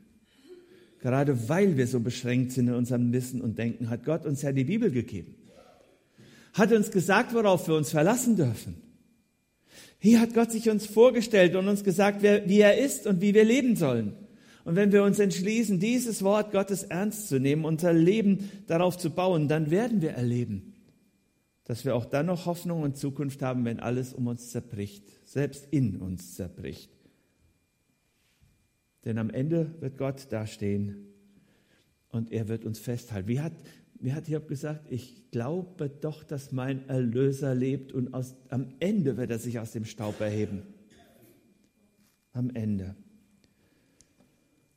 Gerade 1.01 1.49
weil 1.49 1.77
wir 1.77 1.89
so 1.89 1.99
beschränkt 1.99 2.53
sind 2.53 2.69
in 2.69 2.75
unserem 2.75 3.13
Wissen 3.13 3.41
und 3.41 3.59
Denken, 3.59 3.91
hat 3.91 4.05
Gott 4.05 4.25
uns 4.25 4.41
ja 4.41 4.53
die 4.53 4.63
Bibel 4.63 4.93
gegeben. 4.93 5.35
Hat 6.53 6.71
uns 6.71 6.93
gesagt, 6.93 7.35
worauf 7.35 7.67
wir 7.67 7.75
uns 7.75 7.91
verlassen 7.91 8.37
dürfen. 8.37 8.77
Hier 9.99 10.21
hat 10.21 10.33
Gott 10.33 10.53
sich 10.53 10.71
uns 10.71 10.87
vorgestellt 10.87 11.57
und 11.57 11.67
uns 11.67 11.83
gesagt, 11.83 12.23
wie 12.23 12.61
er 12.61 12.79
ist 12.79 13.09
und 13.09 13.21
wie 13.21 13.35
wir 13.35 13.43
leben 13.43 13.75
sollen. 13.75 14.13
Und 14.63 14.77
wenn 14.77 14.93
wir 14.93 15.03
uns 15.03 15.19
entschließen, 15.19 15.81
dieses 15.81 16.23
Wort 16.23 16.53
Gottes 16.53 16.85
ernst 16.85 17.29
zu 17.29 17.41
nehmen, 17.41 17.65
unser 17.65 17.93
Leben 17.93 18.49
darauf 18.69 18.97
zu 18.97 19.11
bauen, 19.11 19.49
dann 19.49 19.73
werden 19.73 20.03
wir 20.03 20.11
erleben, 20.11 20.75
dass 21.65 21.85
wir 21.85 21.97
auch 21.97 22.05
dann 22.05 22.27
noch 22.27 22.47
Hoffnung 22.47 22.83
und 22.83 22.97
Zukunft 22.97 23.43
haben, 23.43 23.65
wenn 23.65 23.81
alles 23.81 24.13
um 24.13 24.29
uns 24.29 24.51
zerbricht, 24.51 25.05
selbst 25.25 25.67
in 25.73 25.97
uns 25.97 26.37
zerbricht. 26.37 26.94
Denn 29.05 29.19
am 29.19 29.31
Ende 29.31 29.75
wird 29.81 29.99
Gott 29.99 30.27
dastehen 30.31 31.09
und 32.09 32.33
er 32.33 32.49
wird 32.49 32.65
uns 32.65 32.79
festhalten. 32.79 33.29
Wie 33.29 33.41
hat, 33.41 33.53
wie 34.01 34.13
hat 34.13 34.29
Job 34.29 34.49
gesagt? 34.49 34.87
Ich 34.91 35.31
glaube 35.31 35.89
doch, 35.89 36.25
dass 36.25 36.53
mein 36.53 36.89
Erlöser 36.89 37.55
lebt 37.55 37.93
und 37.93 38.15
aus, 38.15 38.35
am 38.49 38.73
Ende 38.81 39.17
wird 39.17 39.31
er 39.31 39.39
sich 39.39 39.59
aus 39.59 39.73
dem 39.73 39.85
Staub 39.85 40.21
erheben. 40.21 40.63
Am 42.33 42.51
Ende. 42.51 42.97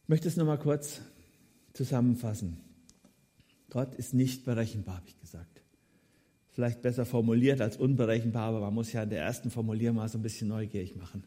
Ich 0.03 0.09
möchte 0.09 0.27
es 0.27 0.37
nochmal 0.37 0.59
kurz 0.59 1.01
zusammenfassen. 1.73 2.57
Gott 3.69 3.95
ist 3.95 4.13
nicht 4.13 4.45
berechenbar, 4.45 4.97
habe 4.97 5.07
ich 5.07 5.19
gesagt 5.19 5.57
vielleicht 6.57 6.81
besser 6.81 7.05
formuliert 7.05 7.61
als 7.61 7.77
unberechenbar, 7.77 8.49
aber 8.49 8.61
man 8.61 8.73
muss 8.73 8.91
ja 8.91 9.03
in 9.03 9.11
der 9.11 9.21
ersten 9.21 9.51
Formulierung 9.51 9.97
mal 9.97 10.09
so 10.09 10.17
ein 10.17 10.23
bisschen 10.23 10.47
neugierig 10.47 10.95
machen. 10.95 11.23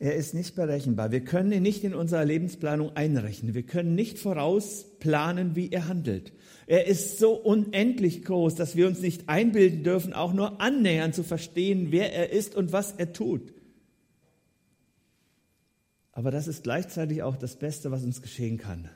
Er 0.00 0.14
ist 0.14 0.32
nicht 0.32 0.54
berechenbar. 0.54 1.12
Wir 1.12 1.20
können 1.20 1.52
ihn 1.52 1.62
nicht 1.62 1.84
in 1.84 1.94
unserer 1.94 2.24
Lebensplanung 2.24 2.96
einrechnen. 2.96 3.52
Wir 3.52 3.64
können 3.64 3.94
nicht 3.94 4.18
vorausplanen, 4.18 5.56
wie 5.56 5.70
er 5.70 5.88
handelt. 5.88 6.32
Er 6.66 6.86
ist 6.86 7.18
so 7.18 7.34
unendlich 7.34 8.24
groß, 8.24 8.54
dass 8.54 8.76
wir 8.76 8.86
uns 8.86 9.02
nicht 9.02 9.28
einbilden 9.28 9.84
dürfen, 9.84 10.14
auch 10.14 10.32
nur 10.32 10.58
annähernd 10.62 11.14
zu 11.14 11.22
verstehen, 11.22 11.88
wer 11.90 12.14
er 12.14 12.30
ist 12.30 12.54
und 12.54 12.72
was 12.72 12.92
er 12.92 13.12
tut. 13.12 13.52
Aber 16.12 16.30
das 16.30 16.48
ist 16.48 16.62
gleichzeitig 16.62 17.22
auch 17.22 17.36
das 17.36 17.56
Beste, 17.56 17.90
was 17.90 18.02
uns 18.02 18.22
geschehen 18.22 18.56
kann. 18.56 18.88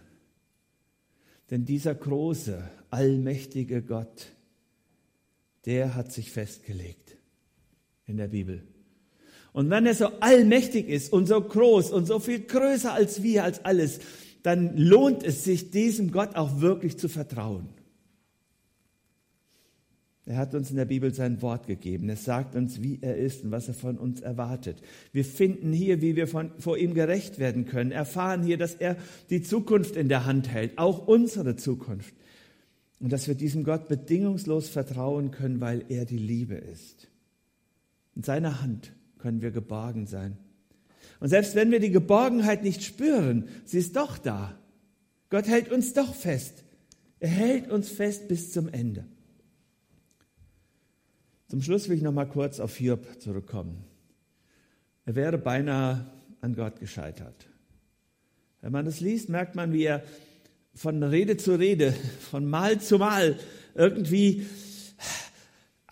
Denn 1.50 1.66
dieser 1.66 1.94
große, 1.94 2.66
allmächtige 2.88 3.82
Gott, 3.82 4.32
der 5.66 5.94
hat 5.94 6.12
sich 6.12 6.30
festgelegt 6.30 7.18
in 8.06 8.16
der 8.16 8.28
Bibel. 8.28 8.66
Und 9.54 9.70
wenn 9.70 9.86
er 9.86 9.94
so 9.94 10.08
allmächtig 10.18 10.88
ist 10.88 11.12
und 11.12 11.26
so 11.26 11.40
groß 11.40 11.92
und 11.92 12.06
so 12.06 12.18
viel 12.18 12.40
größer 12.40 12.92
als 12.92 13.22
wir, 13.22 13.44
als 13.44 13.64
alles, 13.64 14.00
dann 14.42 14.76
lohnt 14.76 15.22
es 15.22 15.44
sich, 15.44 15.70
diesem 15.70 16.10
Gott 16.10 16.34
auch 16.34 16.60
wirklich 16.60 16.98
zu 16.98 17.08
vertrauen. 17.08 17.68
Er 20.26 20.38
hat 20.38 20.56
uns 20.56 20.70
in 20.70 20.76
der 20.76 20.86
Bibel 20.86 21.14
sein 21.14 21.40
Wort 21.40 21.68
gegeben. 21.68 22.08
Es 22.08 22.24
sagt 22.24 22.56
uns, 22.56 22.82
wie 22.82 22.98
er 23.00 23.16
ist 23.16 23.44
und 23.44 23.52
was 23.52 23.68
er 23.68 23.74
von 23.74 23.96
uns 23.96 24.22
erwartet. 24.22 24.82
Wir 25.12 25.24
finden 25.24 25.72
hier, 25.72 26.02
wie 26.02 26.16
wir 26.16 26.26
von, 26.26 26.50
vor 26.58 26.76
ihm 26.76 26.92
gerecht 26.92 27.38
werden 27.38 27.64
können, 27.64 27.92
erfahren 27.92 28.42
hier, 28.42 28.58
dass 28.58 28.74
er 28.74 28.96
die 29.30 29.42
Zukunft 29.42 29.94
in 29.94 30.08
der 30.08 30.24
Hand 30.24 30.48
hält, 30.48 30.78
auch 30.78 31.06
unsere 31.06 31.54
Zukunft. 31.54 32.14
Und 32.98 33.12
dass 33.12 33.28
wir 33.28 33.36
diesem 33.36 33.62
Gott 33.62 33.86
bedingungslos 33.86 34.68
vertrauen 34.68 35.30
können, 35.30 35.60
weil 35.60 35.84
er 35.90 36.06
die 36.06 36.18
Liebe 36.18 36.56
ist. 36.56 37.06
In 38.16 38.24
seiner 38.24 38.60
Hand 38.60 38.92
können 39.24 39.40
wir 39.40 39.52
geborgen 39.52 40.06
sein. 40.06 40.36
Und 41.18 41.30
selbst 41.30 41.54
wenn 41.54 41.70
wir 41.70 41.80
die 41.80 41.90
Geborgenheit 41.90 42.62
nicht 42.62 42.82
spüren, 42.82 43.48
sie 43.64 43.78
ist 43.78 43.96
doch 43.96 44.18
da. 44.18 44.54
Gott 45.30 45.46
hält 45.46 45.72
uns 45.72 45.94
doch 45.94 46.14
fest. 46.14 46.62
Er 47.20 47.30
hält 47.30 47.70
uns 47.70 47.88
fest 47.88 48.28
bis 48.28 48.52
zum 48.52 48.68
Ende. 48.68 49.06
Zum 51.48 51.62
Schluss 51.62 51.88
will 51.88 51.96
ich 51.96 52.02
noch 52.02 52.12
mal 52.12 52.26
kurz 52.26 52.60
auf 52.60 52.76
Hiob 52.76 53.18
zurückkommen. 53.18 53.82
Er 55.06 55.14
wäre 55.14 55.38
beinahe 55.38 56.04
an 56.42 56.54
Gott 56.54 56.78
gescheitert. 56.78 57.46
Wenn 58.60 58.72
man 58.72 58.84
das 58.84 59.00
liest, 59.00 59.30
merkt 59.30 59.54
man, 59.54 59.72
wie 59.72 59.84
er 59.84 60.02
von 60.74 61.02
Rede 61.02 61.38
zu 61.38 61.58
Rede, 61.58 61.94
von 62.30 62.44
Mal 62.44 62.78
zu 62.78 62.98
Mal 62.98 63.38
irgendwie 63.74 64.44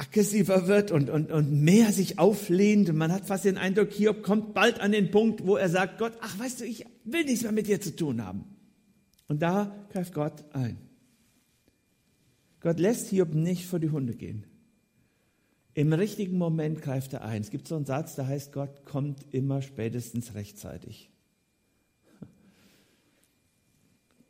aggressiver 0.02 0.66
wird 0.66 0.90
und, 0.90 1.10
und, 1.10 1.30
und 1.30 1.62
mehr 1.62 1.92
sich 1.92 2.18
auflehnt. 2.18 2.90
Und 2.90 2.96
man 2.96 3.12
hat 3.12 3.26
fast 3.26 3.44
den 3.44 3.56
Eindruck, 3.56 3.92
Hiob 3.92 4.22
kommt 4.22 4.54
bald 4.54 4.80
an 4.80 4.92
den 4.92 5.10
Punkt, 5.10 5.46
wo 5.46 5.56
er 5.56 5.68
sagt, 5.68 5.98
Gott, 5.98 6.12
ach 6.20 6.38
weißt 6.38 6.60
du, 6.60 6.64
ich 6.64 6.84
will 7.04 7.24
nichts 7.24 7.42
mehr 7.42 7.52
mit 7.52 7.68
dir 7.68 7.80
zu 7.80 7.94
tun 7.94 8.24
haben. 8.24 8.44
Und 9.28 9.42
da 9.42 9.86
greift 9.90 10.12
Gott 10.12 10.44
ein. 10.52 10.78
Gott 12.60 12.78
lässt 12.78 13.08
Hiob 13.08 13.34
nicht 13.34 13.66
vor 13.66 13.78
die 13.78 13.90
Hunde 13.90 14.14
gehen. 14.14 14.44
Im 15.74 15.92
richtigen 15.92 16.36
Moment 16.36 16.82
greift 16.82 17.12
er 17.12 17.24
ein. 17.24 17.40
Es 17.40 17.50
gibt 17.50 17.66
so 17.66 17.76
einen 17.76 17.86
Satz, 17.86 18.14
der 18.14 18.26
heißt, 18.26 18.52
Gott 18.52 18.84
kommt 18.84 19.32
immer 19.32 19.62
spätestens 19.62 20.34
rechtzeitig. 20.34 21.10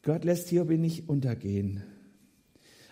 Gott 0.02 0.24
lässt 0.24 0.48
Hiob 0.48 0.70
nicht 0.70 1.08
untergehen. 1.08 1.82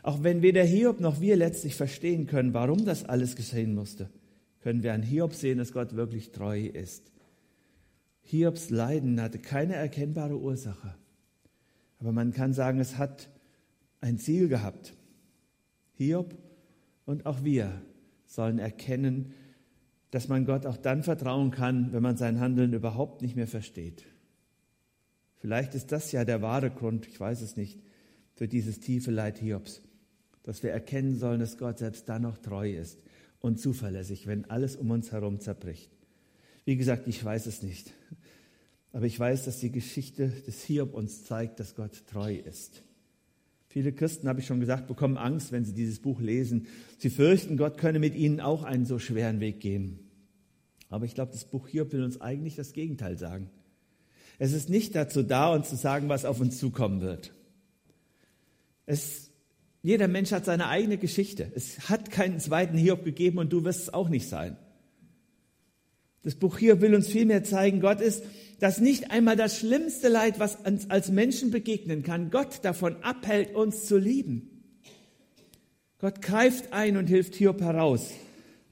Auch 0.03 0.23
wenn 0.23 0.43
weder 0.43 0.63
Hiob 0.65 1.01
noch 1.01 1.21
wir 1.21 1.37
letztlich 1.37 1.75
verstehen 1.75 2.27
können, 2.27 2.55
warum 2.55 2.85
das 2.85 3.05
alles 3.05 3.37
geschehen 3.37 3.75
musste, 3.75 4.11
können 4.61 4.83
wir 4.83 4.95
an 4.95 5.03
Hiob 5.03 5.35
sehen, 5.35 5.59
dass 5.59 5.73
Gott 5.73 5.97
wirklich 5.97 6.33
treu 6.33 6.61
ist. 6.61 7.13
Hiobs 8.23 8.71
Leiden 8.71 9.21
hatte 9.21 9.39
keine 9.39 9.75
erkennbare 9.75 10.39
Ursache. 10.39 10.95
Aber 11.99 12.13
man 12.13 12.33
kann 12.33 12.53
sagen, 12.53 12.79
es 12.81 12.97
hat 12.97 13.29
ein 14.01 14.19
Ziel 14.19 14.49
gehabt. 14.49 14.95
Hiob 15.95 16.37
und 17.05 17.27
auch 17.27 17.45
wir 17.45 17.83
sollen 18.27 18.59
erkennen, 18.59 19.35
dass 20.11 20.29
man 20.29 20.45
Gott 20.45 20.67
auch 20.67 20.77
dann 20.77 21.03
vertrauen 21.03 21.51
kann, 21.51 21.93
wenn 21.93 22.03
man 22.03 22.17
sein 22.17 22.41
Handeln 22.41 22.73
überhaupt 22.73 23.23
nicht 23.23 23.37
mehr 23.37 23.47
versteht. 23.47 24.05
Vielleicht 25.37 25.75
ist 25.75 25.93
das 25.93 26.13
ja 26.13 26.25
der 26.25 26.43
wahre 26.43 26.71
Grund, 26.71 27.07
ich 27.07 27.19
weiß 27.19 27.41
es 27.43 27.57
nicht, 27.57 27.81
für 28.35 28.49
dieses 28.49 28.81
tiefe 28.81 29.11
Leid 29.11 29.39
Hiobs, 29.39 29.83
dass 30.51 30.65
wir 30.65 30.73
erkennen 30.73 31.17
sollen, 31.17 31.39
dass 31.39 31.59
Gott 31.59 31.79
selbst 31.79 32.09
dann 32.09 32.23
noch 32.23 32.37
treu 32.37 32.73
ist 32.73 32.99
und 33.39 33.61
zuverlässig, 33.61 34.27
wenn 34.27 34.51
alles 34.51 34.75
um 34.75 34.91
uns 34.91 35.13
herum 35.13 35.39
zerbricht. 35.39 35.93
Wie 36.65 36.77
gesagt, 36.77 37.07
ich 37.07 37.25
weiß 37.25 37.47
es 37.47 37.63
nicht, 37.63 37.93
aber 38.93 39.07
ich 39.07 39.17
weiß, 39.17 39.45
dass 39.45 39.61
die 39.61 39.71
Geschichte 39.71 40.27
des 40.49 40.65
Hiob 40.65 40.93
uns 40.93 41.23
zeigt, 41.23 41.61
dass 41.61 41.77
Gott 41.77 42.05
treu 42.09 42.35
ist. 42.35 42.83
Viele 43.69 43.93
Christen, 43.93 44.27
habe 44.27 44.41
ich 44.41 44.47
schon 44.47 44.59
gesagt, 44.59 44.89
bekommen 44.89 45.19
Angst, 45.19 45.53
wenn 45.53 45.65
sie 45.65 45.73
dieses 45.73 46.01
Buch 46.01 46.21
lesen. 46.21 46.67
Sie 46.99 47.11
fürchten, 47.11 47.57
Gott 47.57 47.79
könne 47.79 48.01
mit 48.01 48.17
ihnen 48.17 48.41
auch 48.41 48.65
einen 48.65 48.87
so 48.87 48.99
schweren 48.99 49.39
Weg 49.39 49.61
gehen. 49.61 50.01
Aber 50.89 51.05
ich 51.05 51.15
glaube, 51.15 51.31
das 51.31 51.45
Buch 51.45 51.69
hier 51.69 51.93
will 51.93 52.03
uns 52.03 52.21
eigentlich 52.21 52.57
das 52.57 52.73
Gegenteil 52.73 53.17
sagen. 53.17 53.51
Es 54.41 54.51
ist 54.51 54.69
nicht 54.69 54.97
dazu 54.97 55.23
da, 55.23 55.55
uns 55.55 55.69
zu 55.69 55.77
sagen, 55.77 56.09
was 56.09 56.25
auf 56.25 56.41
uns 56.41 56.59
zukommen 56.59 57.03
wird. 57.03 57.33
Es, 58.87 59.30
jeder 59.83 60.09
Mensch 60.09 60.33
hat 60.33 60.45
seine 60.45 60.69
eigene 60.69 60.99
Geschichte. 60.99 61.51
Es 61.55 61.89
hat 61.89 62.11
keinen 62.11 62.39
zweiten 62.41 62.77
Hiob 62.77 63.05
gegeben 63.05 63.39
und 63.39 63.53
du 63.53 63.65
wirst 63.65 63.83
es 63.83 63.95
auch 63.95 64.09
nicht 64.09 64.29
sein. 64.29 64.57
Das 66.23 66.35
Buch 66.35 66.59
hier 66.59 66.81
will 66.81 66.95
uns 66.95 67.09
vielmehr 67.09 67.45
zeigen, 67.45 67.81
Gott 67.81 68.01
ist 68.01 68.23
dass 68.61 68.79
nicht 68.79 69.11
einmal 69.11 69.37
das 69.37 69.59
schlimmste 69.59 70.09
Leid, 70.09 70.39
was 70.39 70.57
uns 70.57 70.91
als 70.91 71.11
Menschen 71.11 71.51
begegnen 71.51 72.03
kann, 72.03 72.31
Gott 72.31 72.61
davon 72.63 73.03
abhält, 73.03 73.55
uns 73.55 73.87
zu 73.87 73.97
lieben. 73.97 74.63
Gott 75.99 76.23
greift 76.23 76.73
ein 76.73 76.97
und 76.97 77.09
hilft 77.09 77.35
Hiob 77.35 77.61
heraus 77.63 78.11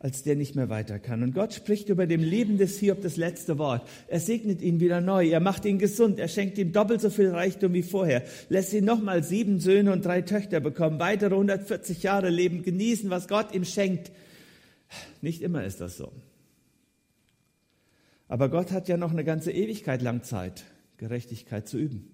als 0.01 0.22
der 0.22 0.36
nicht 0.36 0.55
mehr 0.55 0.68
weiter 0.68 0.99
kann. 0.99 1.22
Und 1.22 1.34
Gott 1.34 1.55
spricht 1.55 1.88
über 1.88 2.07
dem 2.07 2.22
Leben 2.22 2.57
des 2.57 2.78
Hiob 2.78 3.03
das 3.03 3.16
letzte 3.16 3.59
Wort. 3.59 3.88
Er 4.07 4.20
segnet 4.20 4.62
ihn 4.62 4.78
wieder 4.78 5.01
neu, 5.01 5.28
er 5.28 5.40
macht 5.40 5.64
ihn 5.64 5.78
gesund, 5.78 6.20
er 6.20 6.28
schenkt 6.28 6.57
ihm 6.59 6.72
doppelt 6.72 7.01
so 7.01 7.11
viel 7.11 7.30
Reichtum 7.30 7.72
wie 7.72 7.82
vorher, 7.82 8.22
lässt 8.49 8.72
ihn 8.72 8.84
nochmal 8.84 9.24
sieben 9.24 9.59
Söhne 9.59 9.92
und 9.92 10.05
drei 10.05 10.22
Töchter 10.22 10.61
bekommen, 10.61 11.01
weitere 11.01 11.34
140 11.34 12.03
Jahre 12.03 12.30
leben, 12.30 12.62
genießen, 12.62 13.11
was 13.11 13.26
Gott 13.26 13.53
ihm 13.55 13.64
schenkt. 13.64 14.12
Nicht 15.20 15.42
immer 15.42 15.64
ist 15.64 15.80
das 15.80 15.96
so. 15.96 16.12
Aber 18.28 18.51
Gott 18.51 18.70
hat 18.70 18.88
ja 18.88 18.96
noch 18.96 19.11
eine 19.11 19.24
ganze 19.24 19.51
Ewigkeit 19.51 20.03
lang 20.03 20.22
Zeit, 20.22 20.64
Gerechtigkeit 20.99 21.66
zu 21.66 21.76
üben. 21.76 22.09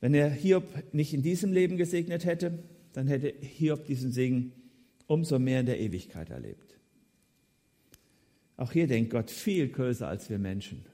Wenn 0.00 0.14
er 0.14 0.30
Hiob 0.30 0.64
nicht 0.92 1.12
in 1.12 1.22
diesem 1.22 1.52
Leben 1.52 1.76
gesegnet 1.76 2.24
hätte, 2.24 2.60
dann 2.92 3.08
hätte 3.08 3.34
Hiob 3.40 3.84
diesen 3.84 4.10
Segen 4.10 4.52
umso 5.12 5.38
mehr 5.38 5.60
in 5.60 5.66
der 5.66 5.78
Ewigkeit 5.78 6.30
erlebt. 6.30 6.78
Auch 8.56 8.72
hier 8.72 8.86
denkt 8.86 9.10
Gott 9.10 9.30
viel 9.30 9.68
größer 9.68 10.08
als 10.08 10.30
wir 10.30 10.38
Menschen. 10.38 10.86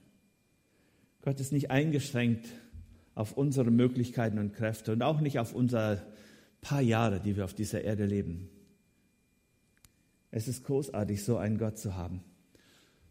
Gott 1.21 1.39
ist 1.39 1.53
nicht 1.53 1.71
eingeschränkt 1.71 2.47
auf 3.15 3.37
unsere 3.37 3.71
Möglichkeiten 3.71 4.37
und 4.37 4.53
Kräfte 4.53 4.91
und 4.91 5.01
auch 5.03 5.21
nicht 5.21 5.39
auf 5.39 5.53
unsere 5.53 6.05
paar 6.61 6.81
Jahre, 6.81 7.21
die 7.21 7.37
wir 7.37 7.45
auf 7.45 7.53
dieser 7.53 7.81
Erde 7.81 8.05
leben. 8.05 8.49
Es 10.31 10.47
ist 10.47 10.65
großartig, 10.65 11.23
so 11.23 11.37
einen 11.37 11.57
Gott 11.57 11.77
zu 11.77 11.95
haben. 11.95 12.21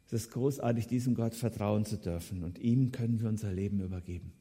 Es 0.06 0.12
ist 0.12 0.30
großartig, 0.30 0.86
diesem 0.86 1.14
Gott 1.14 1.34
vertrauen 1.34 1.84
zu 1.84 1.96
dürfen 1.96 2.44
und 2.44 2.58
ihm 2.58 2.92
können 2.92 3.20
wir 3.20 3.28
unser 3.28 3.52
Leben 3.52 3.80
übergeben. 3.80 4.32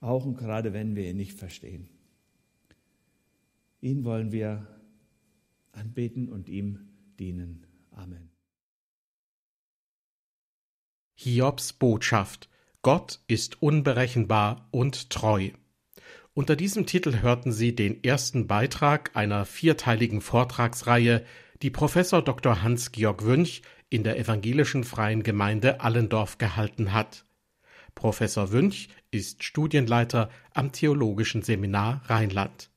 Auch 0.00 0.24
und 0.24 0.36
gerade 0.36 0.72
wenn 0.72 0.94
wir 0.94 1.08
ihn 1.08 1.16
nicht 1.16 1.38
verstehen. 1.38 1.88
Ihn 3.80 4.04
wollen 4.04 4.32
wir 4.32 4.66
anbeten 5.74 6.28
und 6.28 6.48
ihm 6.48 6.88
dienen. 7.18 7.66
Amen. 7.90 8.30
Hiobs 11.14 11.72
Botschaft 11.72 12.48
Gott 12.82 13.20
ist 13.28 13.62
unberechenbar 13.62 14.68
und 14.70 15.08
treu. 15.08 15.50
Unter 16.34 16.54
diesem 16.54 16.84
Titel 16.84 17.22
hörten 17.22 17.50
Sie 17.50 17.74
den 17.74 18.04
ersten 18.04 18.46
Beitrag 18.46 19.16
einer 19.16 19.46
vierteiligen 19.46 20.20
Vortragsreihe, 20.20 21.24
die 21.62 21.70
Professor 21.70 22.20
Dr. 22.20 22.62
Hans-Georg 22.62 23.24
Wünsch 23.24 23.62
in 23.88 24.04
der 24.04 24.18
evangelischen 24.18 24.84
Freien 24.84 25.22
Gemeinde 25.22 25.80
Allendorf 25.80 26.36
gehalten 26.36 26.92
hat. 26.92 27.24
Professor 27.94 28.52
Wünsch 28.52 28.88
ist 29.10 29.44
Studienleiter 29.44 30.28
am 30.52 30.72
Theologischen 30.72 31.40
Seminar 31.40 32.02
Rheinland. 32.06 32.70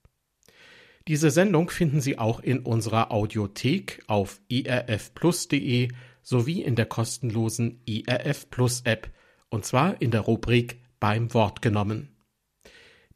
Diese 1.08 1.32
Sendung 1.32 1.70
finden 1.70 2.01
Sie 2.01 2.20
auch 2.20 2.41
in 2.41 2.60
unserer 2.60 3.12
Audiothek 3.12 4.03
auf 4.08 4.41
irfplus.de 4.49 5.88
sowie 6.22 6.62
in 6.62 6.76
der 6.76 6.86
kostenlosen 6.86 7.82
IRF 7.86 8.49
Plus 8.49 8.82
App, 8.82 9.10
und 9.47 9.64
zwar 9.64 10.01
in 10.01 10.12
der 10.12 10.22
Rubrik 10.22 10.82
Beim 10.99 11.34
Wort 11.34 11.62
genommen. 11.62 12.10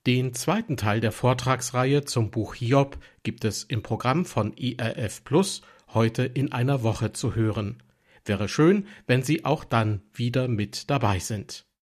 Den 0.08 0.34
zweiten 0.34 0.78
Teil 0.78 1.02
der 1.02 1.12
Vortragsreihe 1.12 2.06
zum 2.06 2.32
Buch 2.32 2.56
Hiob 2.56 2.98
gibt 3.24 3.44
es 3.44 3.66
im 3.66 3.84
Programm 3.84 4.24
von 4.24 4.54
IRF 4.54 5.26
Plus 5.26 5.62
heute 5.89 6.24
in 6.24 6.54
einer 6.54 6.84
Woche 6.84 7.12
zu 7.12 7.36
hören. 7.36 7.84
Wäre 8.24 8.48
schön, 8.48 8.88
wenn 9.06 9.22
Sie 9.22 9.44
auch 9.44 9.66
dann 9.66 10.02
wieder 10.14 10.48
mit 10.48 10.89
dabei 10.89 11.20
sind. 11.20 11.66